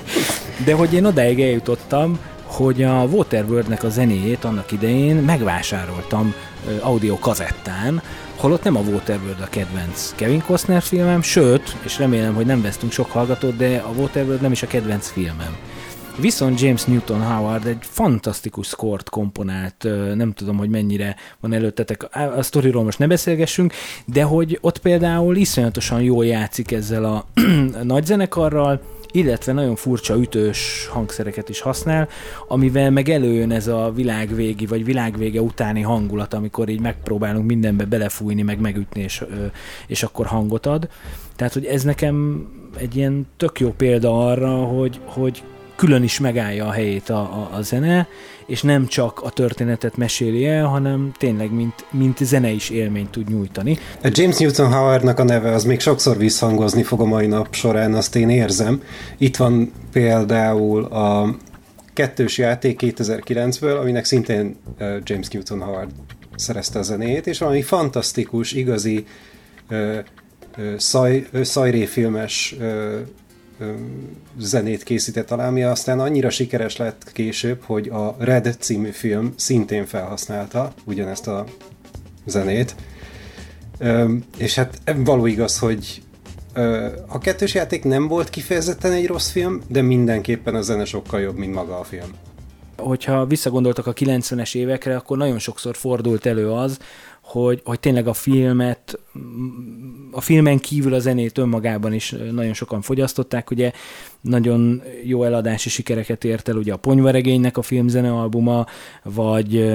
[0.66, 6.34] de hogy én odáig eljutottam, hogy a Waterworld-nek a zenéjét annak idején megvásároltam
[6.82, 8.02] audio kazettán,
[8.36, 12.92] holott nem a Waterworld a kedvenc Kevin Costner filmem, sőt, és remélem, hogy nem vesztünk
[12.92, 15.56] sok hallgatót, de a Waterworld nem is a kedvenc filmem.
[16.20, 22.42] Viszont James Newton Howard egy fantasztikus skort komponált, nem tudom, hogy mennyire van előttetek, a
[22.42, 23.74] sztoriról most ne beszélgessünk,
[24.06, 27.26] de hogy ott például iszonyatosan jól játszik ezzel a
[27.84, 28.82] nagy zenekarral,
[29.13, 32.08] illetve nagyon furcsa ütős hangszereket is használ,
[32.47, 38.41] amivel meg előjön ez a világvégi vagy világvége utáni hangulat, amikor így megpróbálunk mindenbe belefújni,
[38.41, 39.23] meg megütni, és,
[39.88, 40.89] és akkor hangot ad.
[41.36, 42.47] Tehát, hogy ez nekem
[42.78, 45.43] egy ilyen tök jó példa arra, hogy, hogy
[45.76, 48.08] külön is megállja a helyét a, a, a zene,
[48.45, 53.29] és nem csak a történetet meséli el, hanem tényleg mint, mint zene is élményt tud
[53.29, 53.77] nyújtani.
[54.03, 57.93] A James Newton Howardnak a neve az még sokszor visszhangozni fog a mai nap során,
[57.93, 58.82] azt én érzem.
[59.17, 61.36] Itt van például a
[61.93, 64.56] kettős játék 2009-ből, aminek szintén
[65.03, 65.91] James Newton Howard
[66.36, 69.06] szerezte a zenét, és valami fantasztikus, igazi
[70.77, 72.56] szaj, szajréfilmes
[74.38, 79.86] zenét készített alá, ami aztán annyira sikeres lett később, hogy a Red című film szintén
[79.86, 81.45] felhasználta ugyanezt a
[82.26, 82.76] zenét.
[84.38, 86.02] És hát való igaz, hogy
[87.08, 91.38] a kettős játék nem volt kifejezetten egy rossz film, de mindenképpen a zene sokkal jobb,
[91.38, 92.12] mint maga a film.
[92.84, 96.80] Hogyha visszagondoltak a 90-es évekre, akkor nagyon sokszor fordult elő az,
[97.22, 99.00] hogy, hogy tényleg a filmet,
[100.12, 103.72] a filmen kívül a zenét önmagában is nagyon sokan fogyasztották, ugye
[104.22, 108.65] nagyon jó eladási sikereket ért el ugye a Ponyvaregénynek a filmzenealbuma,
[109.04, 109.74] vagy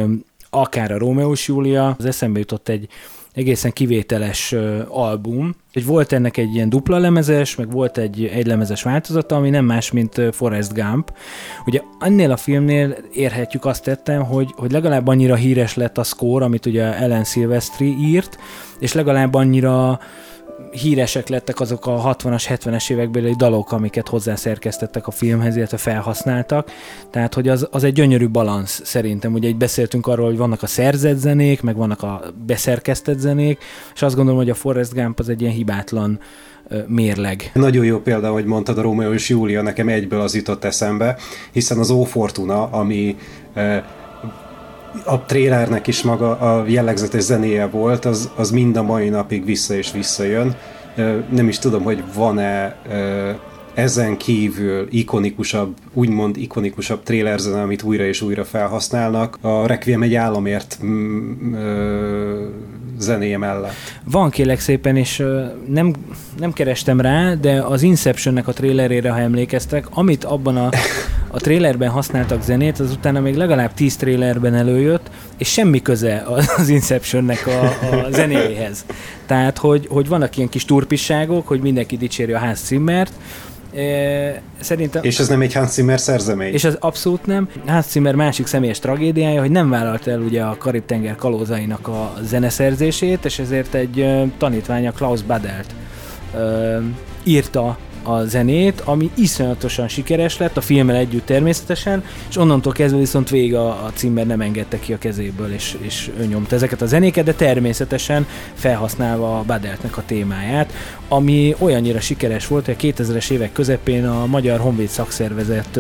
[0.51, 2.89] akár a Rómeó Júlia, az eszembe jutott egy
[3.35, 4.55] egészen kivételes
[4.89, 5.55] album.
[5.73, 9.65] Hogy volt ennek egy ilyen dupla lemezes, meg volt egy egy lemezes változata, ami nem
[9.65, 11.13] más, mint Forrest Gump.
[11.67, 16.45] Ugye ennél a filmnél érhetjük azt tettem, hogy, hogy legalább annyira híres lett a score,
[16.45, 18.39] amit ugye Ellen Silvestri írt,
[18.79, 20.01] és legalább annyira
[20.71, 26.71] híresek lettek azok a 60-as, 70-es évekbeli dalok, amiket hozzászerkesztettek a filmhez, illetve felhasználtak.
[27.11, 29.33] Tehát, hogy az, az egy gyönyörű balansz szerintem.
[29.33, 33.59] Ugye egy beszéltünk arról, hogy vannak a szerzett zenék, meg vannak a beszerkesztett zenék,
[33.95, 36.21] és azt gondolom, hogy a Forrest Gump az egy ilyen hibátlan
[36.87, 37.51] mérleg.
[37.55, 41.17] Nagyon jó példa, hogy mondtad a Romeo és Júlia, nekem egyből az jutott eszembe,
[41.53, 43.17] hiszen az Ó Fortuna, ami
[45.05, 49.75] a trélernek is maga a jellegzetes zenéje volt, az, az mind a mai napig vissza
[49.75, 50.57] és visszajön.
[51.31, 52.77] Nem is tudom, hogy van-e
[53.79, 60.79] ezen kívül ikonikusabb, úgymond ikonikusabb trélerzene, amit újra és újra felhasználnak, a Requiem egy államért
[60.85, 61.55] mm,
[62.99, 63.73] zenéje mellett.
[64.05, 65.23] Van kélek szépen, és
[65.67, 65.93] nem,
[66.39, 70.69] nem kerestem rá, de az Inceptionnek a trélerére, ha emlékeztek, amit abban a,
[71.31, 76.25] a trélerben használtak zenét, az utána még legalább tíz trélerben előjött, és semmi köze
[76.57, 77.65] az Inceptionnek a,
[78.07, 78.85] a zenéhez.
[79.27, 83.13] Tehát, hogy, hogy vannak ilyen kis turpisságok, hogy mindenki dicséri a Hans Zimmert,
[83.75, 85.05] E, szerintem...
[85.05, 86.53] És ez nem egy Hans Zimmer szerzemény?
[86.53, 87.49] És ez abszolút nem.
[87.67, 93.25] Hans Zimmer másik személyes tragédiája, hogy nem vállalt el ugye a Karib-tenger kalózainak a zeneszerzését,
[93.25, 94.07] és ezért egy
[94.39, 95.75] tanítványa Klaus Badelt
[97.23, 103.31] írta a zenét, ami iszonyatosan sikeres lett, a filmmel együtt természetesen, és onnantól kezdve viszont
[103.31, 106.87] végig a, a címber nem engedte ki a kezéből, és, és ő nyomta ezeket a
[106.87, 110.73] zenéket, de természetesen felhasználva a Badeltnek a témáját,
[111.09, 115.79] ami olyannyira sikeres volt, hogy a 2000-es évek közepén a Magyar Honvéd Szakszervezet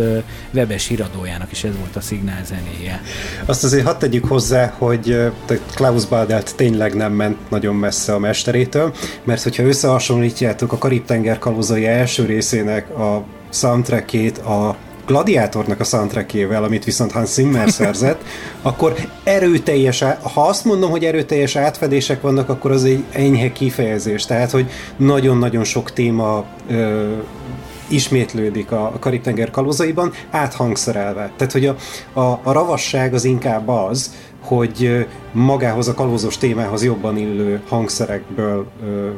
[0.54, 3.02] webes híradójának is ez volt a szignál zenéje.
[3.44, 5.18] Azt azért hadd tegyük hozzá, hogy
[5.74, 11.86] Klaus Badelt tényleg nem ment nagyon messze a mesterétől, mert hogyha összehasonlítjátok a Karib-tenger kalózai
[12.18, 14.76] első részének a soundtrackét a
[15.06, 18.22] Gladiátornak a soundtrackével, amit viszont Hans Zimmer szerzett,
[18.62, 24.24] akkor erőteljes, ha azt mondom, hogy erőteljes átfedések vannak, akkor az egy enyhe kifejezés.
[24.24, 27.12] Tehát, hogy nagyon-nagyon sok téma ö,
[27.88, 31.30] ismétlődik a, Karib-tenger kalózaiban, áthangszerelve.
[31.36, 31.76] Tehát, hogy a,
[32.20, 34.14] a, a ravasság az inkább az,
[34.48, 38.66] hogy magához a kalózos témához jobban illő hangszerekből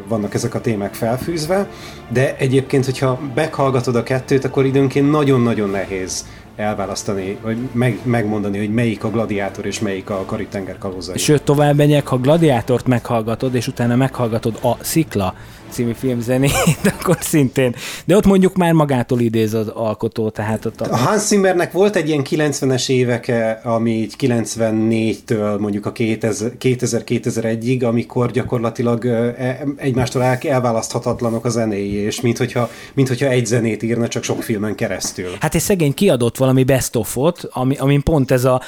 [0.08, 1.70] vannak ezek a témák felfűzve,
[2.08, 8.72] de egyébként, hogyha meghallgatod a kettőt, akkor időnként nagyon-nagyon nehéz elválasztani, vagy meg, megmondani, hogy
[8.72, 11.18] melyik a gladiátor és melyik a karib-tenger kalózai.
[11.18, 15.34] Sőt, tovább megyek, ha gladiátort meghallgatod, és utána meghallgatod a Szikla
[15.70, 16.52] című filmzenét,
[16.98, 17.74] akkor szintén.
[18.04, 20.92] De ott mondjuk már magától idéz az alkotó, tehát ott a...
[20.92, 28.30] a Hans Zimmernek volt egy ilyen 90-es éveke, ami így 94-től mondjuk a 2000-2001-ig, amikor
[28.30, 34.08] gyakorlatilag e, egymástól el, elválaszthatatlanok a zenéi, és mint hogyha, mint hogyha egy zenét írna,
[34.08, 35.30] csak sok filmen keresztül.
[35.40, 38.62] Hát egy szegény kiadott valami best of-ot, ami, amin pont ez a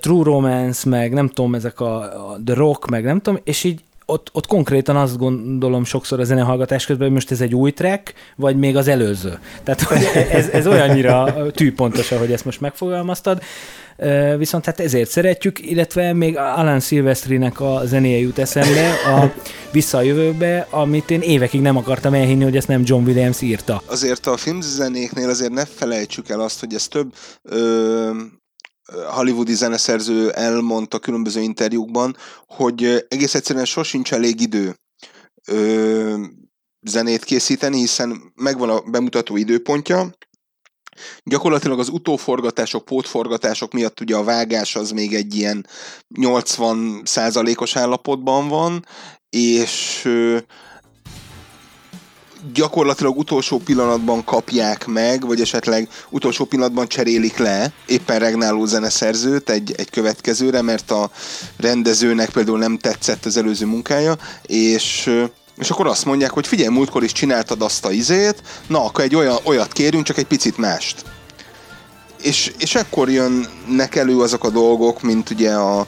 [0.00, 3.80] True Romance, meg nem tudom, ezek a, a The Rock, meg nem tudom, és így
[4.06, 8.14] ott, ott konkrétan azt gondolom sokszor a zenehallgatás közben, hogy most ez egy új track,
[8.36, 9.38] vagy még az előző.
[9.62, 10.02] Tehát hogy
[10.38, 13.42] ez, ez olyannyira tűpontos, ahogy ezt most megfogalmaztad.
[14.36, 19.32] Viszont hát ezért szeretjük, illetve még Alan Silvestrinek a zenéje jut eszembe a
[19.70, 23.82] Vissza a jövőbe, amit én évekig nem akartam elhinni, hogy ezt nem John Williams írta.
[23.86, 28.10] Azért a filmzenéknél azért ne felejtsük el azt, hogy ez több ö,
[28.92, 32.16] hollywoodi zeneszerző elmondta különböző interjúkban,
[32.46, 34.76] hogy egész egyszerűen sosincs elég idő
[35.46, 36.24] ö,
[36.80, 40.14] zenét készíteni, hiszen megvan a bemutató időpontja,
[41.24, 45.66] Gyakorlatilag az utóforgatások, pótforgatások miatt ugye a vágás az még egy ilyen
[46.08, 47.02] 80
[47.56, 48.86] os állapotban van,
[49.28, 50.02] és
[52.52, 59.74] gyakorlatilag utolsó pillanatban kapják meg, vagy esetleg utolsó pillanatban cserélik le éppen regnáló zeneszerzőt egy,
[59.76, 61.10] egy következőre, mert a
[61.56, 65.10] rendezőnek például nem tetszett az előző munkája, és
[65.58, 69.14] és akkor azt mondják, hogy figyelj, múltkor is csináltad azt a izét, na, akkor egy
[69.14, 71.04] olyan, olyat kérünk, csak egy picit mást.
[72.22, 75.86] És, és ekkor jönnek elő azok a dolgok, mint ugye a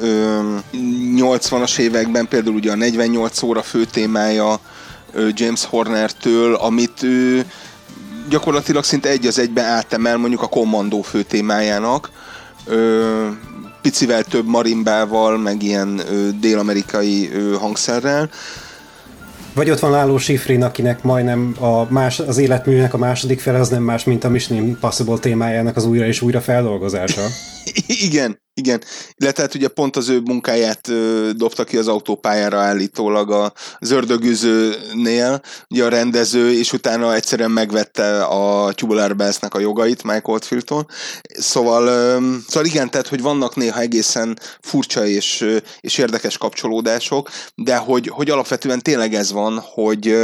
[0.00, 0.40] ö,
[1.16, 4.60] 80-as években például ugye a 48 óra fő témája,
[5.34, 7.44] James Horner-től, amit ő
[8.28, 12.10] gyakorlatilag szinte egy az egyben átemel mondjuk a kommandó fő témájának.
[13.82, 16.00] Picivel több marimbával, meg ilyen
[16.40, 18.30] dél-amerikai hangszerrel.
[19.54, 23.68] Vagy ott van Láló Sifrin, akinek majdnem a más, az életműnek a második fele az
[23.68, 27.22] nem más, mint a Mission Impossible témájának az újra és újra feldolgozása.
[28.06, 28.82] Igen, igen,
[29.16, 35.40] illetve hát ugye pont az ő munkáját ö, dobta ki az autópályára állítólag az ördögűzőnél,
[35.70, 40.86] ugye a rendező, és utána egyszerűen megvette a Tubular bells a jogait Mike Oldfieldtól.
[41.38, 42.16] Szóval, ö,
[42.48, 45.46] szóval igen, tehát, hogy vannak néha egészen furcsa és,
[45.80, 50.16] és érdekes kapcsolódások, de hogy, hogy alapvetően tényleg ez van, hogy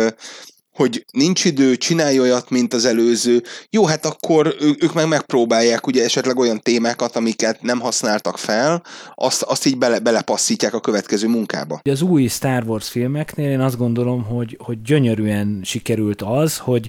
[0.78, 3.42] hogy nincs idő, csinálj olyat, mint az előző.
[3.70, 8.82] Jó, hát akkor ők meg megpróbálják ugye esetleg olyan témákat, amiket nem használtak fel,
[9.14, 11.80] azt, azt így bele, belepasszítják a következő munkába.
[11.84, 16.88] Az új Star Wars filmeknél én azt gondolom, hogy, hogy gyönyörűen sikerült az, hogy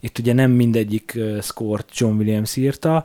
[0.00, 3.04] itt ugye nem mindegyik score John Williams írta,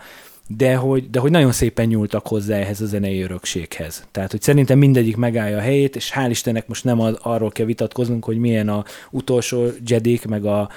[0.58, 4.04] de hogy, de hogy nagyon szépen nyúltak hozzá ehhez a zenei örökséghez.
[4.12, 7.66] Tehát, hogy szerintem mindegyik megállja a helyét, és hál' Istennek most nem az, arról kell
[7.66, 10.70] vitatkoznunk, hogy milyen a utolsó Jedik, meg a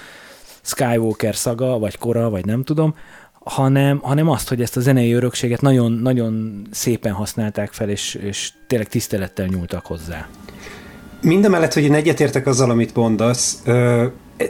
[0.63, 2.95] Skywalker szaga, vagy kora, vagy nem tudom,
[3.45, 8.53] hanem, hanem azt, hogy ezt a zenei örökséget nagyon, nagyon szépen használták fel, és, és
[8.67, 10.29] tényleg tisztelettel nyúltak hozzá.
[11.21, 13.63] Mindemellett, hogy én egyetértek azzal, amit mondasz,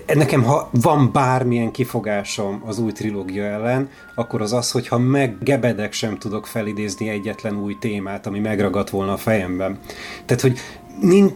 [0.07, 5.93] E, nekem, ha van bármilyen kifogásom az új trilógia ellen, akkor az az, hogyha meggebedek
[5.93, 9.79] sem tudok felidézni egyetlen új témát, ami megragadt volna a fejemben.
[10.27, 10.59] Tehát, hogy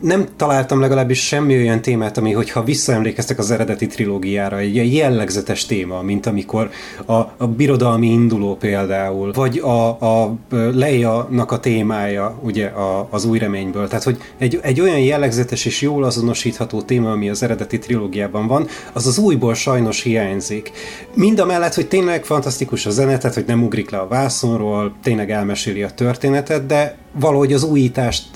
[0.00, 5.66] nem találtam legalábbis semmi olyan témát, ami, hogyha visszaemlékeztek az eredeti trilógiára, egy ilyen jellegzetes
[5.66, 6.70] téma, mint amikor
[7.04, 13.38] a, a birodalmi induló például, vagy a, a Leia-nak a témája, ugye a, az új
[13.38, 13.88] reményből.
[13.88, 18.66] Tehát, hogy egy, egy olyan jellegzetes és jól azonosítható téma, ami az eredeti trilógiában van,
[18.92, 20.72] az az újból sajnos hiányzik.
[21.14, 24.94] Mind a mellett, hogy tényleg fantasztikus a zene, tehát, hogy nem ugrik le a vászonról,
[25.02, 28.26] tényleg elmeséli a történetet, de valahogy az újítást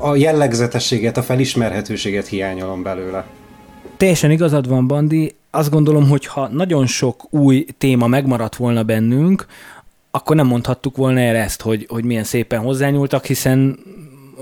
[0.00, 3.26] a jellegzetességet, a felismerhetőséget hiányolom belőle.
[3.96, 5.34] Teljesen igazad van, Bandi.
[5.50, 9.46] Azt gondolom, hogy ha nagyon sok új téma megmaradt volna bennünk,
[10.10, 13.78] akkor nem mondhattuk volna erre ezt, hogy, hogy milyen szépen hozzányúltak, hiszen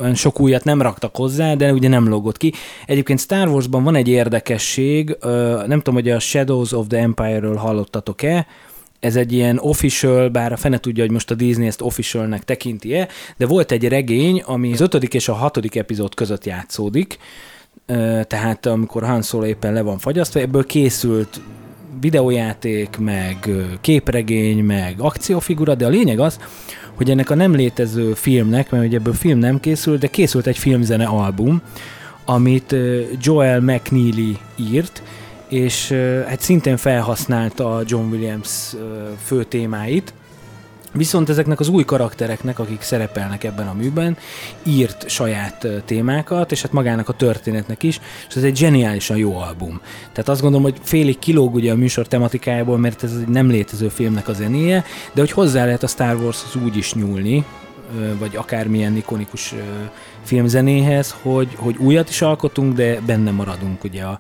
[0.01, 2.53] olyan sok újat nem raktak hozzá, de ugye nem logott ki.
[2.87, 5.17] Egyébként Star Warsban van egy érdekesség,
[5.67, 8.47] nem tudom, hogy a Shadows of the Empire-ről hallottatok-e,
[9.01, 13.09] ez egy ilyen official, bár a fene tudja, hogy most a Disney ezt officialnek tekinti-e,
[13.37, 17.19] de volt egy regény, ami az ötödik és a hatodik epizód között játszódik,
[18.27, 21.41] tehát amikor Han Solo éppen le van fagyasztva, ebből készült
[22.01, 26.39] videójáték, meg képregény, meg akciófigura, de a lényeg az,
[26.95, 30.59] hogy ennek a nem létező filmnek, mert ugye ebből film nem készült, de készült egy
[30.59, 31.63] filmzene album,
[32.25, 32.77] amit
[33.21, 35.03] Joel McNeely írt,
[35.51, 35.91] és
[36.27, 38.75] hát szintén felhasználta John Williams
[39.25, 40.13] fő témáit,
[40.93, 44.17] Viszont ezeknek az új karaktereknek, akik szerepelnek ebben a műben,
[44.63, 49.81] írt saját témákat, és hát magának a történetnek is, és ez egy zseniálisan jó album.
[50.13, 53.89] Tehát azt gondolom, hogy félig kilóg ugye a műsor tematikájából, mert ez egy nem létező
[53.89, 57.45] filmnek a zenéje, de hogy hozzá lehet a Star Warshoz úgy is nyúlni,
[58.19, 59.55] vagy akármilyen ikonikus
[60.23, 64.19] filmzenéhez, hogy, hogy újat is alkotunk, de benne maradunk ugye a,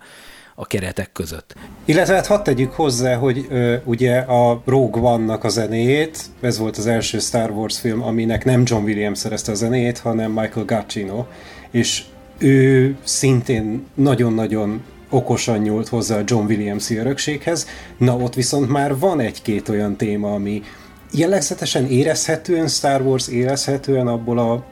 [0.60, 1.54] a keretek között.
[1.84, 6.76] Illetve hát hadd tegyük hozzá, hogy ö, ugye a Rogue One-nak a zenéjét, ez volt
[6.76, 11.24] az első Star Wars film, aminek nem John Williams szerezte a zenéjét, hanem Michael Giacchino,
[11.70, 12.04] és
[12.38, 17.66] ő szintén nagyon-nagyon okosan nyúlt hozzá a John Williams örökséghez.
[17.96, 20.62] Na, ott viszont már van egy-két olyan téma, ami
[21.12, 24.64] jellegzetesen érezhetően Star Wars, érezhetően abból a,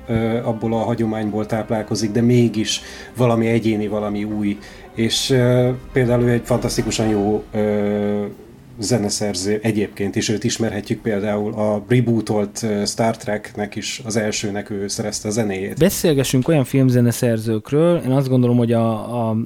[0.44, 2.80] abból a hagyományból táplálkozik, de mégis
[3.16, 4.58] valami egyéni, valami új
[4.94, 5.34] és
[5.92, 7.44] például egy fantasztikusan jó
[8.78, 15.28] zeneszerző egyébként is, őt ismerhetjük például a rebootolt Star Treknek is, az elsőnek ő szerezte
[15.28, 15.78] a zenéjét.
[15.78, 19.36] Beszélgessünk olyan filmzeneszerzőkről, én azt gondolom, hogy a, a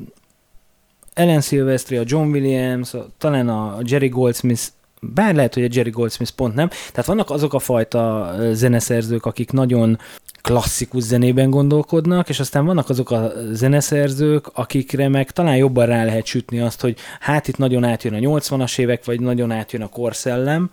[1.14, 4.62] Ellen Silvestri, a John Williams, a, talán a Jerry Goldsmith
[5.03, 6.68] bár lehet, hogy a Jerry Goldsmith pont nem.
[6.68, 9.98] Tehát vannak azok a fajta zeneszerzők, akik nagyon
[10.42, 16.26] klasszikus zenében gondolkodnak, és aztán vannak azok a zeneszerzők, akikre meg talán jobban rá lehet
[16.26, 20.70] sütni azt, hogy hát itt nagyon átjön a 80-as évek, vagy nagyon átjön a korszellem,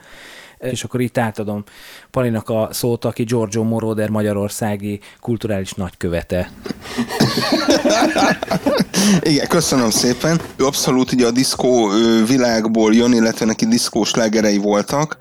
[0.60, 1.64] és akkor itt átadom
[2.12, 6.52] Palinak a szót, aki Giorgio Moroder magyarországi kulturális nagykövete.
[9.22, 10.42] Igen, köszönöm szépen.
[10.56, 11.90] Ő abszolút ugye a diszkó
[12.28, 15.18] világból jön, illetve neki diszkós legerei voltak,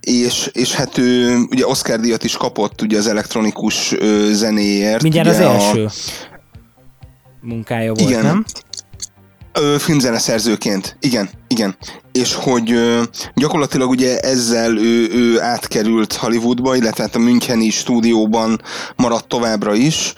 [0.00, 3.94] és, és hát ő ugye Oscar díjat is kapott ugye az elektronikus
[4.32, 5.02] zenéért.
[5.02, 5.90] Mindjárt az első a...
[7.40, 8.24] munkája volt, igen.
[8.24, 8.44] nem?
[9.60, 11.76] Ö, filmzeneszerzőként, igen, igen.
[12.12, 13.02] És hogy ö,
[13.34, 18.60] gyakorlatilag ugye ezzel ő, ő átkerült Hollywoodba, illetve hát a Müncheni stúdióban
[18.96, 20.14] maradt továbbra is,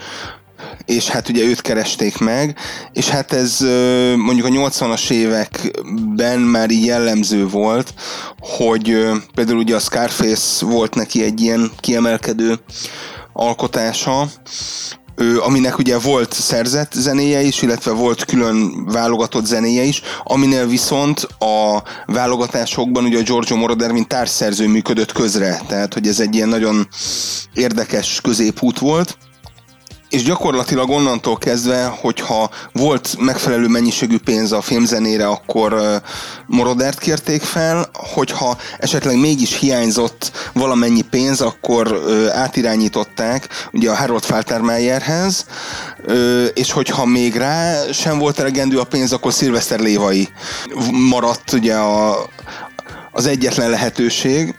[0.85, 2.57] és hát ugye őt keresték meg,
[2.93, 3.61] és hát ez
[4.17, 7.95] mondjuk a 80-as években már így jellemző volt,
[8.39, 12.59] hogy például ugye a Scarface volt neki egy ilyen kiemelkedő
[13.33, 14.29] alkotása,
[15.41, 21.83] aminek ugye volt szerzett zenéje is, illetve volt külön válogatott zenéje is, aminél viszont a
[22.07, 26.89] válogatásokban ugye a Giorgio Moroder mint társszerző működött közre, tehát hogy ez egy ilyen nagyon
[27.55, 29.19] érdekes középút volt
[30.11, 36.01] és gyakorlatilag onnantól kezdve, hogyha volt megfelelő mennyiségű pénz a filmzenére, akkor
[36.47, 42.03] Morodert kérték fel, hogyha esetleg mégis hiányzott valamennyi pénz, akkor
[42.33, 45.47] átirányították ugye a Harold Faltermeyerhez,
[46.55, 50.29] és hogyha még rá sem volt elegendő a pénz, akkor Sylvester Lévai
[50.91, 52.17] maradt ugye a,
[53.13, 54.55] az egyetlen lehetőség,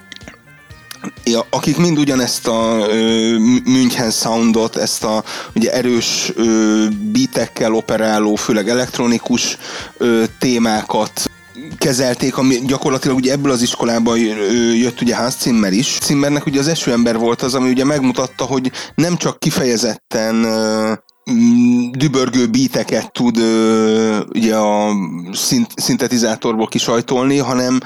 [1.24, 5.24] Ja, akik mind ugyanezt a ö, München soundot, ezt a
[5.56, 9.58] ugye erős ö, beatekkel operáló, főleg elektronikus
[9.98, 11.30] ö, témákat
[11.78, 14.18] kezelték, ami gyakorlatilag ugye ebből az iskolából
[14.76, 15.98] jött ugye Hans Zimmer is.
[16.02, 20.46] Zimmernek ugye az eső ember volt az, ami ugye megmutatta, hogy nem csak kifejezetten
[21.92, 24.92] dübörgő bíteket tud ö, ugye a
[25.32, 27.80] szint, szintetizátorból kisajtolni, hanem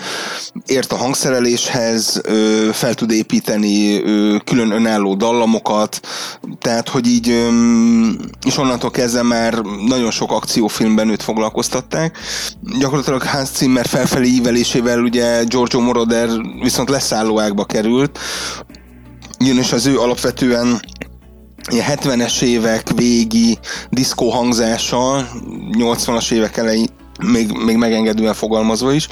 [0.65, 5.99] ért a hangszereléshez, ö, fel tud építeni ö, külön önálló dallamokat,
[6.59, 7.49] tehát hogy így, ö,
[8.45, 9.53] és onnantól kezdve már
[9.87, 12.17] nagyon sok akciófilmben őt foglalkoztatták.
[12.79, 16.29] Gyakorlatilag Hans Zimmer felfelé ívelésével ugye Giorgio Moroder
[16.61, 18.19] viszont leszállóákba került,
[19.39, 20.79] jön és az ő alapvetően
[21.71, 23.57] 70-es évek végi
[23.89, 25.27] diszkó hangzása,
[25.71, 26.87] 80-as évek elején
[27.23, 29.07] még, még megengedően fogalmazva is,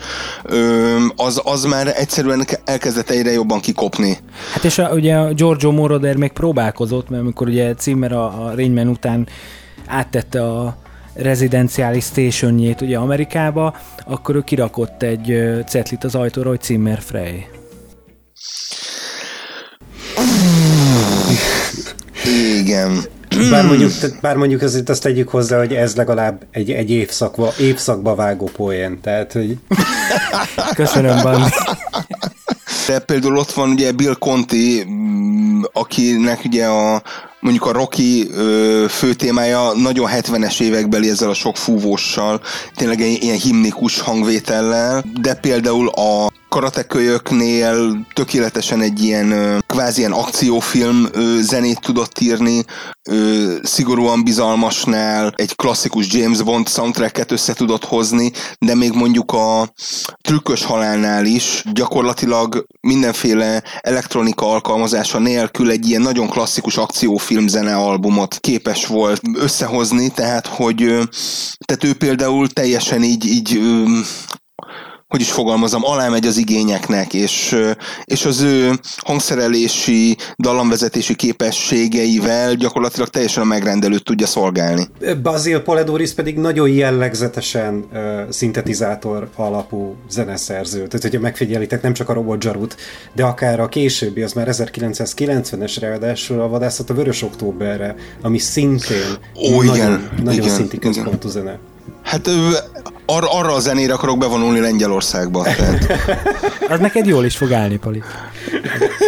[1.16, 4.18] az, az már egyszerűen elkezdett egyre jobban kikopni.
[4.54, 8.54] Hát és a, ugye a Giorgio Moroder még próbálkozott, mert amikor ugye Zimmer a, a
[8.56, 9.28] Rénymen után
[9.88, 10.78] áttette a
[11.14, 13.76] rezidenciális stationjét ugye Amerikába,
[14.08, 15.38] akkor ő kirakott egy
[15.68, 17.46] cetlit az ajtóra, hogy Zimmer Frey.
[22.26, 23.02] Igen.
[23.50, 28.16] Bár mondjuk, bár mondjuk azért azt tegyük hozzá, hogy ez legalább egy, egy évszakba, évszakba
[28.16, 29.58] vágó poén, tehát hogy...
[30.76, 31.50] Köszönöm, Bandi.
[32.88, 37.02] De például ott van ugye Bill Conti, mm, akinek ugye a
[37.40, 42.42] mondjuk a Rocky ö, fő témája nagyon 70-es évekbeli ezzel a sok fúvóssal,
[42.76, 51.08] tényleg ilyen himnikus hangvétellel, de például a karatekölyöknél tökéletesen egy ilyen kvázi ilyen akciófilm
[51.40, 52.64] zenét tudott írni,
[53.62, 59.74] szigorúan bizalmasnál egy klasszikus James Bond soundtracket össze tudott hozni, de még mondjuk a
[60.22, 68.38] trükkös halálnál is gyakorlatilag mindenféle elektronika alkalmazása nélkül egy ilyen nagyon klasszikus akciófilm zene albumot
[68.40, 70.78] képes volt összehozni, tehát hogy
[71.66, 73.62] tehát ő például teljesen így, így
[75.14, 77.56] hogy is fogalmazom, alámegy az igényeknek, és,
[78.04, 84.88] és az ő hangszerelési, dallamvezetési képességeivel gyakorlatilag teljesen a megrendelőt tudja szolgálni.
[85.22, 90.88] Basil Poledoris pedig nagyon jellegzetesen uh, szintetizátor alapú zeneszerző.
[90.88, 92.76] Tehát, hogyha megfigyelitek, nem csak a Robot Jarut,
[93.16, 99.18] de akár a későbbi, az már 1990-es ráadásul a Vadászat a Vörös Októberre, ami szintén
[99.36, 101.60] Ó, nagyon, igen, nagyon igen, szinti központú zene.
[102.04, 102.30] Hát
[103.06, 105.44] ar- arra a zenére akarok bevonulni Lengyelországba.
[105.44, 105.92] Tehát.
[106.74, 108.04] az neked jól is fog állni, Pali.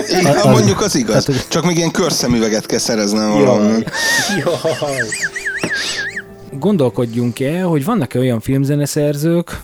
[0.10, 1.24] Igen, az, mondjuk az igaz.
[1.24, 1.48] Tehát, hogy...
[1.48, 3.84] Csak még ilyen körszemüveget kell szereznem valami.
[6.52, 9.62] Gondolkodjunk el, hogy vannak-e olyan filmzeneszerzők,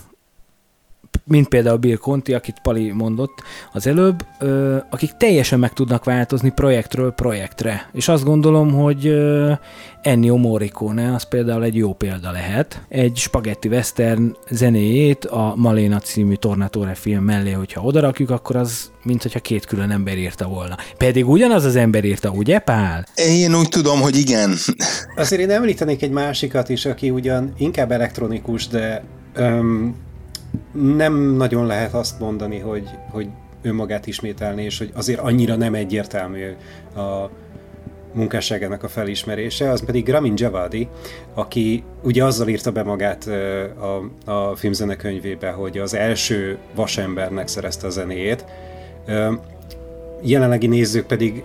[1.32, 6.50] mint például Bill Conti, akit Pali mondott az előbb, ö, akik teljesen meg tudnak változni
[6.50, 7.90] projektről projektre.
[7.94, 9.52] És azt gondolom, hogy ö,
[10.02, 12.82] Ennio Morricone az például egy jó példa lehet.
[12.90, 19.22] Egy spagetti western zenéjét a Maléna című Tornatore film mellé, hogyha odarakjuk, akkor az mint
[19.22, 20.78] hogyha két külön ember írta volna.
[20.98, 23.06] Pedig ugyanaz az ember írta, ugye Pál?
[23.16, 24.54] Én úgy tudom, hogy igen.
[25.16, 29.04] Azért én említenék egy másikat is, aki ugyan inkább elektronikus, de
[29.38, 29.96] um,
[30.72, 33.28] nem nagyon lehet azt mondani, hogy, hogy
[33.62, 36.46] önmagát ismételni, és hogy azért annyira nem egyértelmű
[36.96, 37.30] a
[38.14, 40.88] munkásságának a felismerése, az pedig Ramin Javadi,
[41.34, 43.28] aki ugye azzal írta be magát
[44.26, 48.46] a, a filmzenekönyvébe, hogy az első vasembernek szerezte a zenéjét.
[50.24, 51.44] Jelenlegi nézők pedig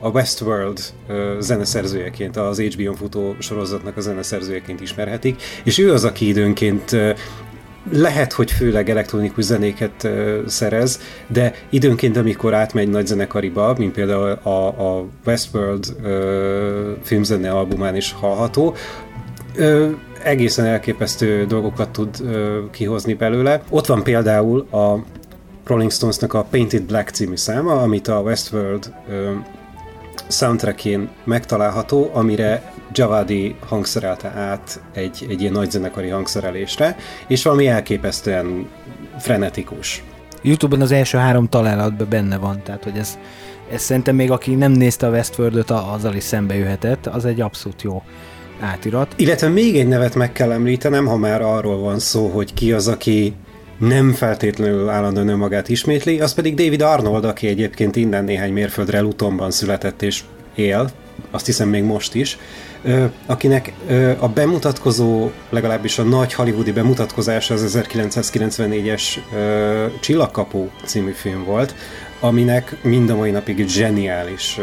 [0.00, 0.80] a Westworld
[1.38, 6.96] zeneszerzőjeként, az HBO-n futó sorozatnak a zeneszerzőjeként ismerhetik, és ő az, aki időnként
[7.90, 10.08] lehet, hogy főleg elektronikus zenéket
[10.46, 15.96] szerez, de időnként, amikor átmegy nagy zenekariba, mint például a, a Westworld
[17.02, 18.74] filmzene albumán is hallható,
[20.22, 22.16] egészen elképesztő dolgokat tud
[22.70, 23.62] kihozni belőle.
[23.70, 25.04] Ott van például a
[25.66, 28.92] Rolling Stonesnak a Painted Black című száma, amit a Westworld
[30.28, 38.68] soundtrackjén megtalálható, amire Javadi hangszerelte át egy, egy ilyen nagy zenekari hangszerelésre, és valami elképesztően
[39.18, 40.02] frenetikus.
[40.42, 43.18] Youtube-on az első három találatban benne van, tehát hogy ez,
[43.72, 47.82] ez szerintem még aki nem nézte a Westworld-öt, azzal is szembe jöhetett, az egy abszolút
[47.82, 48.02] jó
[48.60, 49.14] átirat.
[49.16, 52.88] Illetve még egy nevet meg kell említenem, ha már arról van szó, hogy ki az,
[52.88, 53.34] aki
[53.78, 59.50] nem feltétlenül állandóan önmagát ismétli, az pedig David Arnold, aki egyébként innen néhány mérföldre Lutonban
[59.50, 60.22] született és
[60.54, 60.90] él,
[61.30, 62.38] azt hiszem még most is,
[63.26, 63.72] akinek
[64.18, 69.02] a bemutatkozó, legalábbis a nagy hollywoodi bemutatkozása az 1994-es
[70.00, 71.74] Csillagkapu című film volt,
[72.20, 74.60] aminek mind a mai napig zseniális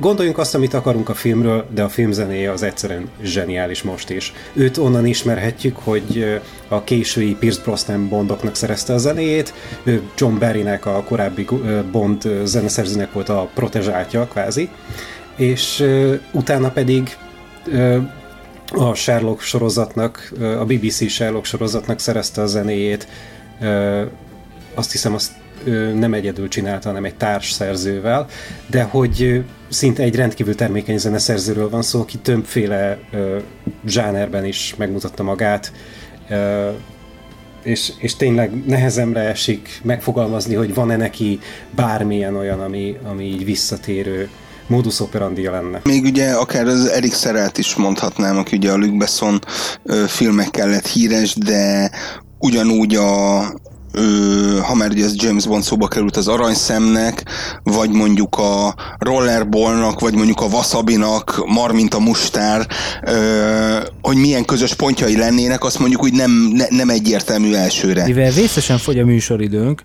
[0.00, 4.32] gondoljunk azt, amit akarunk a filmről, de a film zenéje az egyszerűen zseniális most is.
[4.52, 9.54] Őt onnan ismerhetjük, hogy a késői Pierce Brosnan Bondoknak szerezte a zenéjét,
[10.16, 11.46] John Barrynek a korábbi
[11.92, 14.68] Bond zeneszerzőnek volt a protezsátja, kvázi,
[15.38, 15.84] és
[16.32, 17.16] utána pedig
[18.68, 23.08] a Sherlock sorozatnak, a BBC Sherlock sorozatnak szerezte a zenéjét,
[24.74, 25.32] azt hiszem azt
[25.94, 28.26] nem egyedül csinálta, hanem egy társ szerzővel,
[28.66, 32.98] de hogy szinte egy rendkívül termékeny zeneszerzőről van szó, aki többféle
[33.86, 35.72] zsánerben is megmutatta magát,
[37.62, 41.38] és, és tényleg nehezemre esik megfogalmazni, hogy van-e neki
[41.74, 44.28] bármilyen olyan, ami, ami így visszatérő
[44.68, 45.80] modus operandi lenne.
[45.84, 49.40] Még ugye akár az Erik Szerelt is mondhatnám, aki ugye a Luc Besson
[50.06, 51.90] filmekkel lett híres, de
[52.38, 53.40] ugyanúgy a,
[53.92, 57.24] ö, ha már ugye ez James Bond szóba került az aranyszemnek,
[57.62, 62.66] vagy mondjuk a rollerballnak, vagy mondjuk a wasabinak, mar mint a mustár,
[63.06, 68.04] ö, hogy milyen közös pontjai lennének, azt mondjuk úgy nem, ne, nem egyértelmű elsőre.
[68.04, 69.82] Mivel vészesen fogy a műsoridőnk,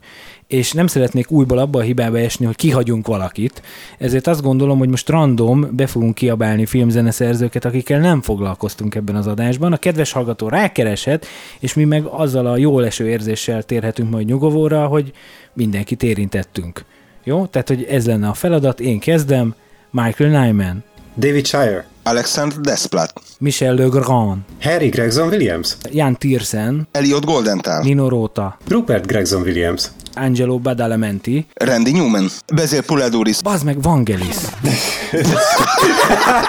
[0.53, 3.61] és nem szeretnék újból abba a hibába esni, hogy kihagyunk valakit,
[3.97, 9.27] ezért azt gondolom, hogy most random be fogunk kiabálni filmzeneszerzőket, akikkel nem foglalkoztunk ebben az
[9.27, 9.73] adásban.
[9.73, 11.25] A kedves hallgató rákereshet,
[11.59, 15.11] és mi meg azzal a jól eső érzéssel térhetünk majd nyugovóra, hogy
[15.53, 16.85] mindenkit érintettünk.
[17.23, 17.45] Jó?
[17.45, 19.55] Tehát, hogy ez lenne a feladat, én kezdem,
[19.91, 20.83] Michael Nyman.
[21.17, 21.92] David Shire.
[22.03, 23.13] Alexander Desplat.
[23.39, 24.37] Michel Legrand.
[24.61, 25.77] Harry Gregson Williams.
[25.91, 26.87] Jan Tiersen.
[26.91, 27.83] Elliot Goldenthal.
[27.83, 28.57] Nino Rota.
[28.67, 29.91] Rupert Gregson Williams.
[30.15, 31.45] Angelo Badalamenti.
[31.53, 32.29] Randy Newman.
[32.53, 33.41] Bezél Puleduris.
[33.41, 34.35] Bazd meg Vangelis.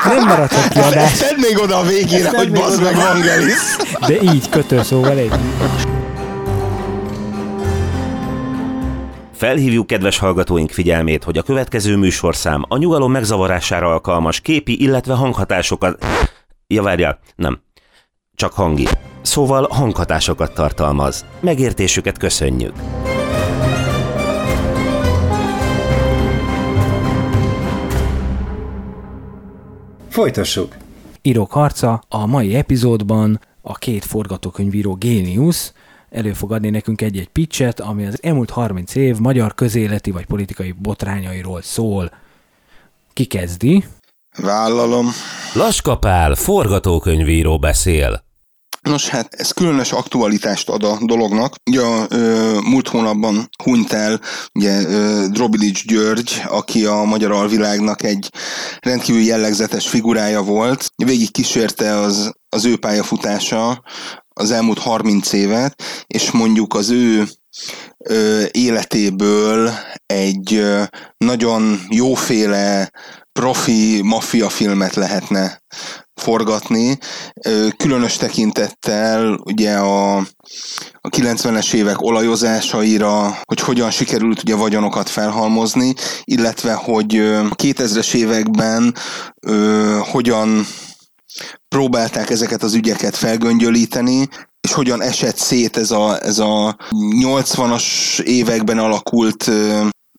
[0.09, 1.19] Nem maradhat ki adás.
[1.19, 3.77] Tedd még oda a végére, hogy bazd meg Vangelis.
[4.07, 5.33] De így kötőszóval egy.
[9.45, 16.05] Felhívjuk kedves hallgatóink figyelmét, hogy a következő műsorszám a nyugalom megzavarására alkalmas képi, illetve hanghatásokat...
[16.67, 17.61] Ja, várjál, nem.
[18.35, 18.87] Csak hangi.
[19.23, 21.25] Szóval hanghatásokat tartalmaz.
[21.41, 22.73] Megértésüket köszönjük.
[30.09, 30.77] Folytassuk.
[31.23, 35.73] Írók harca a mai epizódban a két forgatókönyvíró géniusz
[36.15, 40.75] elő fog adni nekünk egy-egy pitchet, ami az elmúlt 30 év magyar közéleti vagy politikai
[40.79, 42.11] botrányairól szól.
[43.13, 43.85] Ki kezdi?
[44.37, 45.11] Vállalom.
[45.55, 48.25] Laskapál, forgatókönyvíró beszél.
[48.81, 51.55] Nos, hát ez különös aktualitást ad a dolognak.
[51.71, 54.21] Ugye a ö, múlt hónapban hunyt el
[54.55, 58.31] ugye, ö, Drobilics György, aki a magyar alvilágnak egy
[58.81, 60.91] rendkívül jellegzetes figurája volt.
[61.05, 63.83] Végig kísérte az, az ő pályafutása
[64.35, 67.29] az elmúlt 30 évet, és mondjuk az ő
[67.99, 69.71] ö, életéből
[70.07, 70.83] egy ö,
[71.17, 72.91] nagyon jóféle
[73.33, 75.63] profi maffia filmet lehetne
[76.21, 76.99] forgatni,
[77.77, 80.17] különös tekintettel ugye a,
[81.01, 87.15] a 90-es évek olajozásaira, hogy hogyan sikerült ugye vagyonokat felhalmozni, illetve hogy
[87.63, 88.95] 2000-es években
[89.41, 90.67] ö, hogyan
[91.69, 94.29] próbálták ezeket az ügyeket felgöngyölíteni,
[94.61, 96.77] és hogyan esett szét ez a, ez a
[97.21, 99.51] 80-as években alakult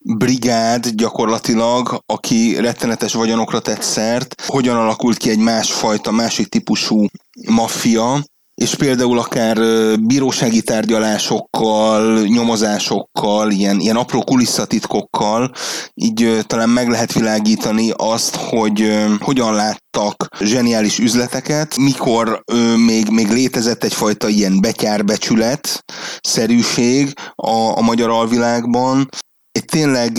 [0.07, 7.05] brigád gyakorlatilag, aki rettenetes vagyonokra tett szert, hogyan alakult ki egy másfajta, másik típusú
[7.47, 8.23] maffia,
[8.55, 9.57] és például akár
[9.99, 15.51] bírósági tárgyalásokkal, nyomozásokkal, ilyen, ilyen apró kulisszatitkokkal,
[15.93, 22.43] így talán meg lehet világítani azt, hogy hogyan láttak zseniális üzleteket, mikor
[22.85, 25.83] még, még létezett egyfajta ilyen betyárbecsület
[26.21, 29.09] szerűség a, a magyar alvilágban,
[29.65, 30.11] tényleg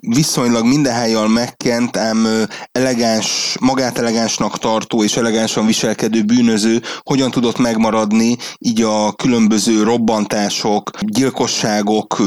[0.00, 2.26] viszonylag mindenhelyjal megkent, ám
[2.72, 10.90] elegáns, magát elegánsnak tartó és elegánsan viselkedő bűnöző hogyan tudott megmaradni így a különböző robbantások,
[11.00, 12.22] gyilkosságok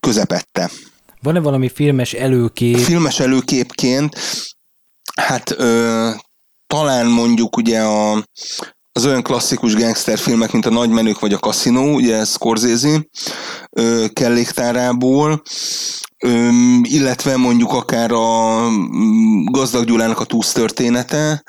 [0.00, 0.70] közepette.
[1.22, 2.76] Van-e valami filmes előkép?
[2.76, 4.16] Filmes előképként,
[5.14, 6.10] hát ö,
[6.66, 8.24] talán mondjuk ugye a,
[8.98, 13.06] az olyan klasszikus gangsterfilmek, mint a Nagy Menők vagy a Casino, ugye Scorsese
[13.70, 15.42] ö, kelléktárából,
[16.82, 21.42] illetve mondjuk akár a mm, Gazdag Gyulának a Túsz története,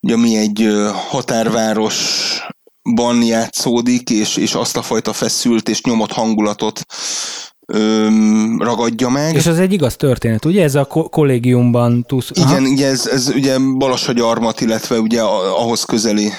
[0.00, 0.68] ugye, ami egy
[1.08, 6.80] határvárosban játszódik, és, és azt a fajta feszült és nyomott hangulatot
[7.72, 9.34] öm, ragadja meg.
[9.34, 10.62] És az egy igaz történet, ugye?
[10.62, 12.30] Ez a ko- kollégiumban túsz...
[12.34, 16.32] Igen, ugye ez, ez ugye Balassagyarmat, illetve ugye ahhoz közeli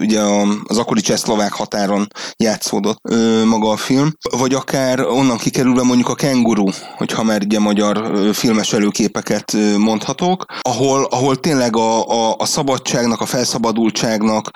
[0.00, 0.20] ugye
[0.64, 2.98] az akkori csehszlovák határon játszódott
[3.44, 8.72] maga a film, vagy akár onnan kikerülve mondjuk a Kenguru, hogyha már ugye magyar filmes
[8.72, 14.50] előképeket mondhatok, ahol, ahol tényleg a, a, a szabadságnak, a felszabadultságnak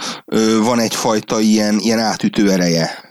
[0.63, 3.07] van egyfajta ilyen, ilyen átütő ereje.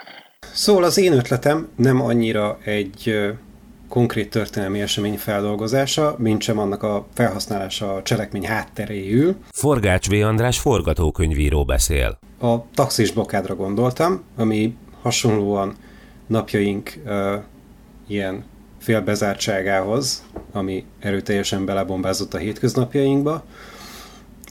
[0.57, 3.19] Szóval az én ötletem nem annyira egy
[3.89, 9.35] konkrét történelmi esemény feldolgozása, mint sem annak a felhasználása a cselekmény hátteréül.
[9.51, 10.13] Forgács V.
[10.13, 12.19] András forgatókönyvíró beszél.
[12.39, 15.75] A taxis blokádra gondoltam, ami hasonlóan
[16.27, 17.33] napjaink uh,
[18.07, 18.43] ilyen
[18.79, 23.43] félbezártságához, ami erőteljesen belebombázott a hétköznapjainkba.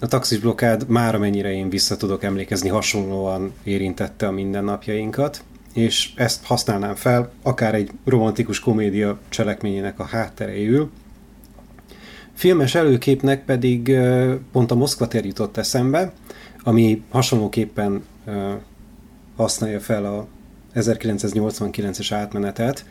[0.00, 5.44] A taxis blokkád már amennyire én vissza tudok emlékezni, hasonlóan érintette a mindennapjainkat
[5.76, 10.90] és ezt használnám fel akár egy romantikus komédia cselekményének a hátteréül.
[12.32, 13.98] Filmes előképnek pedig
[14.52, 16.12] pont a Moszkva tér jutott eszembe,
[16.62, 18.04] ami hasonlóképpen
[19.36, 20.26] használja fel a
[20.74, 22.84] 1989-es átmenetet,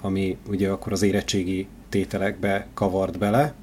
[0.00, 3.54] ami ugye akkor az érettségi tételekbe kavart bele,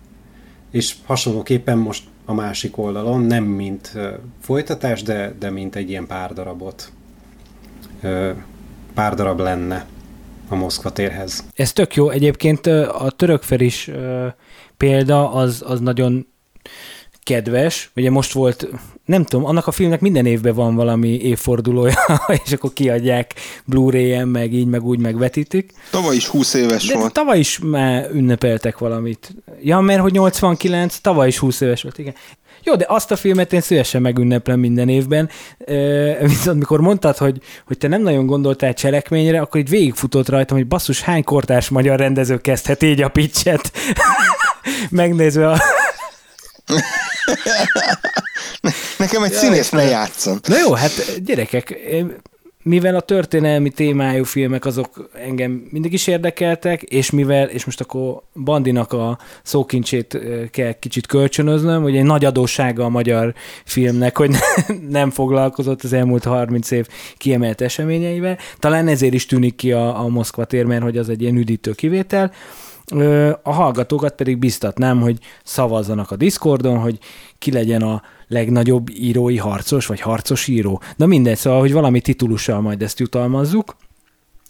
[0.72, 3.94] és hasonlóképpen most a másik oldalon, nem mint
[4.42, 6.92] folytatás, de, de mint egy ilyen pár darabot
[8.94, 9.86] pár darab lenne
[10.50, 11.44] a Moszkva térhez.
[11.56, 12.10] Ez tök jó.
[12.10, 13.90] Egyébként a törökfer is
[14.78, 16.28] példa az, az nagyon
[17.24, 17.92] kedves.
[17.96, 18.68] Ugye most volt,
[19.06, 21.96] nem tudom, annak a filmnek minden évben van valami évfordulója,
[22.46, 23.34] és akkor kiadják
[23.66, 25.72] Blu-ray-en, meg így, meg úgy megvetítik.
[25.92, 27.14] Tavaly is 20 éves De volt.
[27.14, 29.36] Tavaly is már ünnepeltek valamit.
[29.62, 32.14] Ja, mert hogy 89, tavaly is 20 éves volt, igen.
[32.64, 35.30] Jó, de azt a filmet én szívesen megünneplem minden évben.
[36.20, 40.68] Viszont mikor mondtad, hogy, hogy te nem nagyon gondoltál cselekményre, akkor így végigfutott rajtam, hogy
[40.68, 43.72] basszus, hány kortárs magyar rendező kezdhet így a pitchet.
[44.90, 45.62] Megnézve a...
[48.98, 50.40] Nekem egy színész ne játszon.
[50.48, 51.78] Na jó, hát gyerekek,
[52.64, 58.22] mivel a történelmi témájú filmek azok engem mindig is érdekeltek, és mivel, és most akkor
[58.44, 60.20] Bandinak a szókincsét
[60.52, 63.34] kell kicsit kölcsönöznöm, hogy egy nagy adóssága a magyar
[63.66, 64.36] filmnek, hogy
[64.90, 66.88] nem foglalkozott az elmúlt 30 év
[67.18, 68.38] kiemelt eseményeivel.
[68.60, 71.72] Talán ezért is tűnik ki a, a Moszkva tér, mert hogy az egy ilyen üdítő
[71.72, 72.32] kivétel.
[73.44, 77.00] A hallgatókat pedig biztatnám, hogy szavazzanak a Discordon, hogy
[77.38, 80.82] ki legyen a legnagyobb írói harcos, vagy harcos író.
[80.96, 83.76] Na mindegy, szóval, hogy valami titulussal majd ezt jutalmazzuk.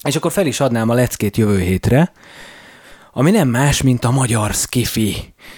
[0.08, 2.12] És akkor fel is adnám a leckét jövő hétre,
[3.14, 5.14] ami nem más, mint a magyar skifi.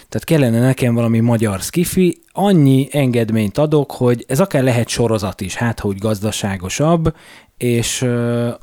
[0.09, 5.55] Tehát kellene nekem valami magyar skifi, annyi engedményt adok, hogy ez akár lehet sorozat is,
[5.55, 7.15] hát hogy gazdaságosabb,
[7.63, 8.05] és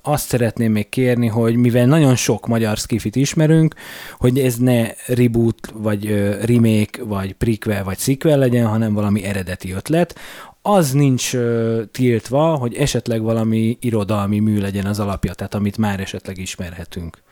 [0.03, 3.74] azt szeretném még kérni, hogy mivel nagyon sok magyar skifit ismerünk,
[4.18, 6.07] hogy ez ne reboot, vagy
[6.44, 10.18] remake, vagy prequel, vagy sequel legyen, hanem valami eredeti ötlet.
[10.62, 11.32] Az nincs
[11.92, 17.22] tiltva, hogy esetleg valami irodalmi mű legyen az alapja, tehát amit már esetleg ismerhetünk.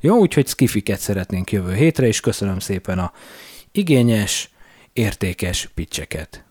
[0.00, 3.12] Jó, úgyhogy skifiket szeretnénk jövő hétre, és köszönöm szépen a
[3.72, 4.50] igényes,
[4.92, 6.44] értékes pitcheket.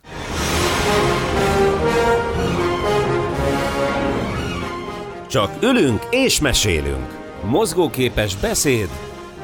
[5.30, 7.18] Csak ülünk és mesélünk.
[7.46, 8.90] Mozgóképes beszéd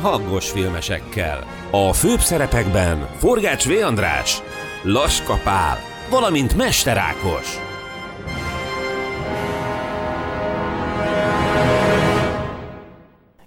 [0.02, 1.44] haggos filmesekkel.
[1.72, 3.72] A főbb szerepekben Forgács V.
[3.84, 4.42] András,
[4.84, 5.40] Laska
[6.10, 7.58] valamint Mester Ákos.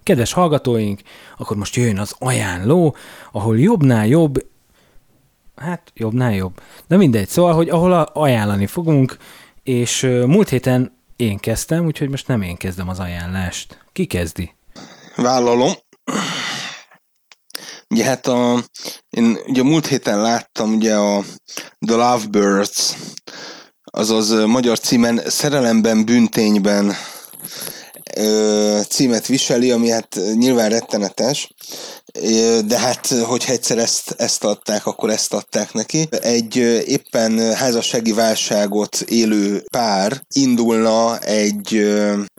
[0.03, 1.01] Kedves hallgatóink,
[1.37, 2.97] akkor most jön az ajánló,
[3.33, 4.47] ahol jobbnál jobb,
[5.57, 9.17] hát jobbnál jobb, de mindegy, szóval, hogy ahol ajánlani fogunk,
[9.63, 13.85] és múlt héten én kezdtem, úgyhogy most nem én kezdem az ajánlást.
[13.93, 14.55] Ki kezdi?
[15.17, 15.73] Vállalom.
[17.89, 18.65] Ugye hát a,
[19.11, 21.25] én ugye múlt héten láttam ugye a
[21.87, 22.95] The Lovebirds,
[23.85, 26.95] azaz magyar címen Szerelemben, Büntényben
[28.89, 31.55] címet viseli, ami hát nyilván rettenetes,
[32.67, 36.09] de hát, hogyha egyszer ezt, ezt adták, akkor ezt adták neki.
[36.21, 36.57] Egy
[36.87, 41.95] éppen házassági válságot élő pár indulna egy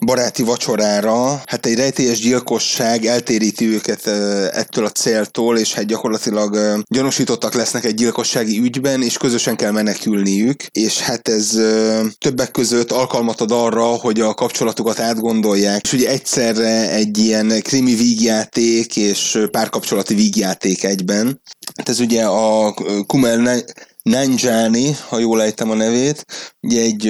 [0.06, 4.08] baráti vacsorára, hát egy rejtélyes gyilkosság eltéríti őket
[4.54, 10.64] ettől a céltól, és hát gyakorlatilag gyanúsítottak lesznek egy gyilkossági ügyben, és közösen kell menekülniük,
[10.72, 11.58] és hát ez
[12.18, 17.96] többek között alkalmat ad arra, hogy a kapcsolatukat átgondolják, és ugye egyszerre egy ilyen krimi
[17.96, 21.42] vígjáték és párkapcsolati vígjáték egyben.
[21.76, 22.74] Hát ez ugye a
[23.08, 23.64] Kumel
[24.04, 26.26] Nanjani, ha jól ejtem a nevét,
[26.62, 27.08] ugye egy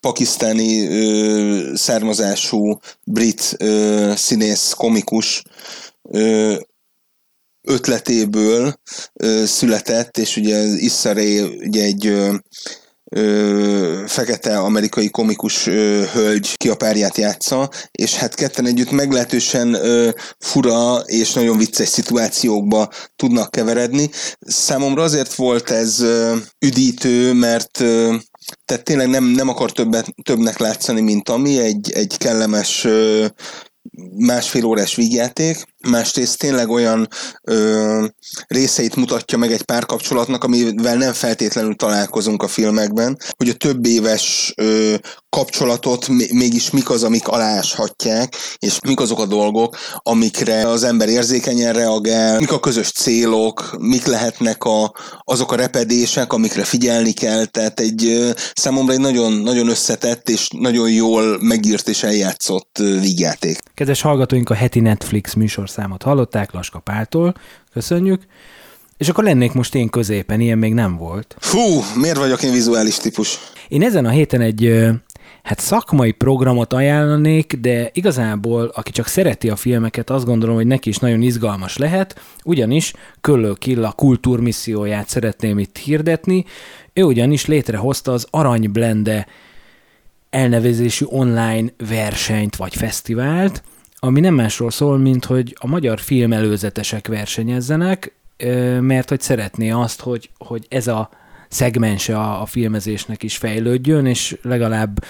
[0.00, 5.42] pakisztáni ö, származású brit ö, színész, komikus
[6.02, 6.56] ö,
[7.62, 8.74] ötletéből
[9.12, 12.34] ö, született, és ugye Issa Rae ugye egy ö,
[13.10, 19.74] ö, fekete amerikai komikus ö, hölgy ki a párját játsza, és hát ketten együtt meglehetősen
[19.74, 24.10] ö, fura és nagyon vicces szituációkba tudnak keveredni.
[24.40, 28.14] Számomra azért volt ez ö, üdítő, mert ö,
[28.64, 33.26] tehát tényleg nem, nem akar többet, többnek látszani, mint ami, egy, egy kellemes ö,
[34.16, 37.08] másfél órás vígjáték, másrészt tényleg olyan
[37.42, 38.06] ö,
[38.46, 44.52] részeit mutatja meg egy párkapcsolatnak, amivel nem feltétlenül találkozunk a filmekben, hogy a több éves
[44.56, 44.94] ö,
[45.28, 51.72] kapcsolatot mégis mik az, amik aláshatják, és mik azok a dolgok, amikre az ember érzékenyen
[51.72, 57.80] reagál, mik a közös célok, mik lehetnek a, azok a repedések, amikre figyelni kell, tehát
[57.80, 63.58] egy ö, számomra egy nagyon, nagyon összetett és nagyon jól megírt és eljátszott vígjáték.
[63.74, 67.34] Kedves hallgatóink, a heti Netflix műsor számot hallották Laska Páltól,
[67.72, 68.22] köszönjük.
[68.96, 71.36] És akkor lennék most én középen, ilyen még nem volt.
[71.38, 73.38] Fú, miért vagyok én vizuális típus?
[73.68, 74.90] Én ezen a héten egy
[75.42, 80.88] hát szakmai programot ajánlanék, de igazából, aki csak szereti a filmeket, azt gondolom, hogy neki
[80.88, 86.44] is nagyon izgalmas lehet, ugyanis Köllő Killa kultúrmisszióját szeretném itt hirdetni.
[86.92, 89.26] Ő ugyanis létrehozta az Aranyblende
[90.30, 93.62] elnevezésű online versenyt vagy fesztivált,
[94.02, 98.14] ami nem másról szól, mint hogy a magyar film előzetesek versenyezzenek,
[98.80, 101.10] mert hogy szeretné azt, hogy, hogy ez a
[101.48, 105.04] szegmense a, a filmezésnek is fejlődjön, és legalább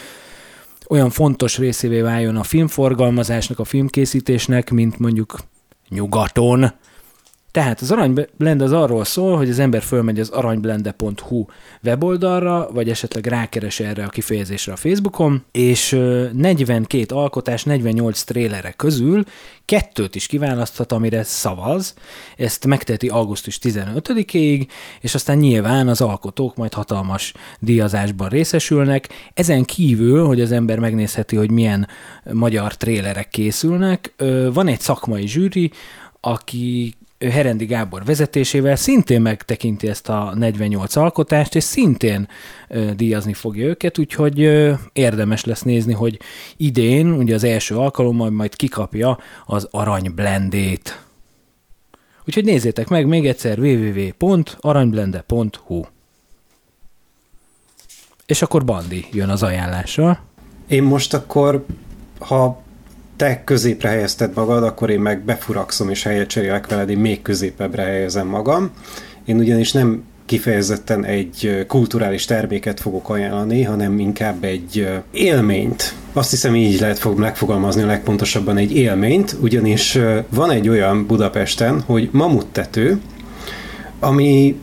[0.89, 5.39] olyan fontos részévé váljon a filmforgalmazásnak, a filmkészítésnek, mint mondjuk
[5.89, 6.73] nyugaton,
[7.51, 11.45] tehát az aranyblend az arról szól, hogy az ember fölmegy az aranyblende.hu
[11.83, 15.91] weboldalra, vagy esetleg rákeres erre a kifejezésre a Facebookon, és
[16.33, 19.25] 42 alkotás, 48 trélere közül
[19.65, 21.95] kettőt is kiválaszthat, amire szavaz.
[22.37, 24.67] Ezt megteti augusztus 15-ig,
[25.01, 29.09] és aztán nyilván az alkotók majd hatalmas díjazásban részesülnek.
[29.35, 31.89] Ezen kívül, hogy az ember megnézheti, hogy milyen
[32.33, 34.15] magyar trélerek készülnek,
[34.53, 35.71] van egy szakmai zsűri,
[36.21, 36.95] aki
[37.29, 42.29] Herendi Gábor vezetésével szintén megtekinti ezt a 48 alkotást, és szintén
[42.97, 44.39] díjazni fogja őket, úgyhogy
[44.93, 46.21] érdemes lesz nézni, hogy
[46.57, 51.05] idén, ugye az első alkalommal majd kikapja az aranyblendét.
[52.27, 55.83] Úgyhogy nézzétek meg még egyszer www.aranyblende.hu
[58.27, 60.21] És akkor Bandi jön az ajánlással.
[60.69, 61.65] Én most akkor,
[62.19, 62.63] ha
[63.21, 67.83] te középre helyezted magad, akkor én meg befurakszom és helyet cserélek veled, én még középebbre
[67.83, 68.71] helyezem magam.
[69.25, 75.95] Én ugyanis nem kifejezetten egy kulturális terméket fogok ajánlani, hanem inkább egy élményt.
[76.13, 79.99] Azt hiszem így lehet fog megfogalmazni a legpontosabban egy élményt, ugyanis
[80.29, 83.01] van egy olyan Budapesten, hogy mamuttető,
[83.99, 84.61] ami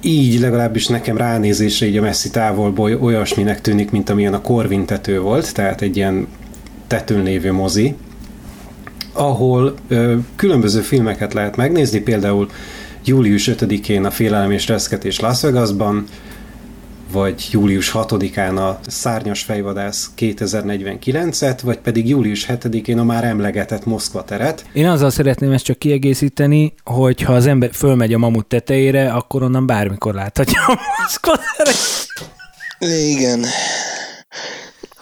[0.00, 5.54] így legalábbis nekem ránézésre így a messzi távolból olyasminek tűnik, mint amilyen a korvintető volt,
[5.54, 6.26] tehát egy ilyen
[6.92, 7.94] tetőn lévő mozi,
[9.12, 12.48] ahol ö, különböző filmeket lehet megnézni, például
[13.04, 16.06] július 5-én a Félelem és Reszketés Las Vegasban,
[17.12, 24.24] vagy július 6-án a Szárnyas fejvadász 2049-et, vagy pedig július 7-én a már emlegetett Moszkva
[24.24, 24.64] teret.
[24.72, 29.42] Én azzal szeretném ezt csak kiegészíteni, hogy ha az ember fölmegy a mamut tetejére, akkor
[29.42, 32.06] onnan bármikor láthatja a Moszkva teret.
[33.08, 33.44] Igen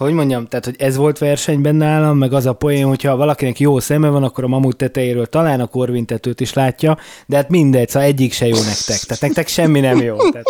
[0.05, 3.78] hogy mondjam, tehát, hogy ez volt versenyben nálam, meg az a poén, hogyha valakinek jó
[3.78, 8.09] szeme van, akkor a mamut tetejéről talán a korvintetőt is látja, de hát mindegy, szóval
[8.09, 9.01] egyik se jó nektek.
[9.01, 10.16] Tehát nektek semmi nem jó.
[10.16, 10.46] Tehát...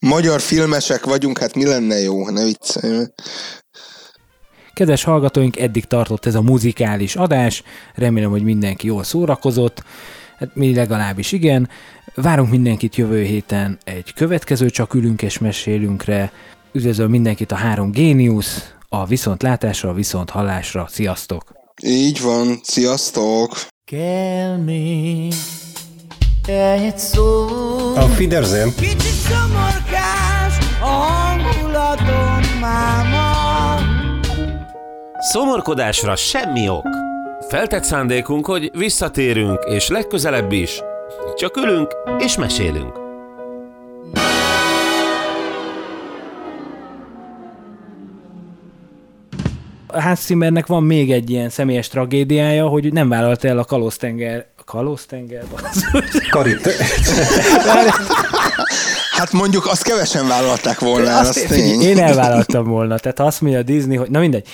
[0.00, 3.04] Magyar filmesek vagyunk, hát mi lenne jó, ne viccelj.
[4.72, 7.62] Kedves hallgatóink, eddig tartott ez a muzikális adás,
[7.94, 9.82] remélem, hogy mindenki jól szórakozott,
[10.38, 11.68] hát mi legalábbis igen.
[12.14, 16.32] Várunk mindenkit jövő héten egy következő Csak ülünk és mesélünkre,
[16.74, 20.86] Üdvözlöm mindenkit a három géniusz, a viszontlátásra, a viszont hallásra.
[20.88, 21.52] Sziasztok!
[21.82, 23.56] Így van, sziasztok!
[23.84, 25.32] Kell még
[26.46, 27.46] egy szó
[27.94, 28.74] A Fiderzén!
[28.76, 33.30] Kicsit szomorkás a hangulatom máma
[35.18, 36.86] Szomorkodásra semmi ok.
[37.48, 40.80] Feltett szándékunk, hogy visszatérünk, és legközelebb is
[41.36, 43.01] csak ülünk és mesélünk.
[49.92, 54.64] Hans Zimmernek van még egy ilyen személyes tragédiája, hogy nem vállalta el a kalóztenger a
[54.64, 55.44] kalóztenger?
[56.30, 56.74] Karit.
[59.12, 61.80] Hát mondjuk azt kevesen vállalták volna, azt, az figyelj, tény.
[61.80, 62.98] Én elvállaltam volna.
[62.98, 64.48] Tehát ha azt mondja a Disney, hogy na mindegy.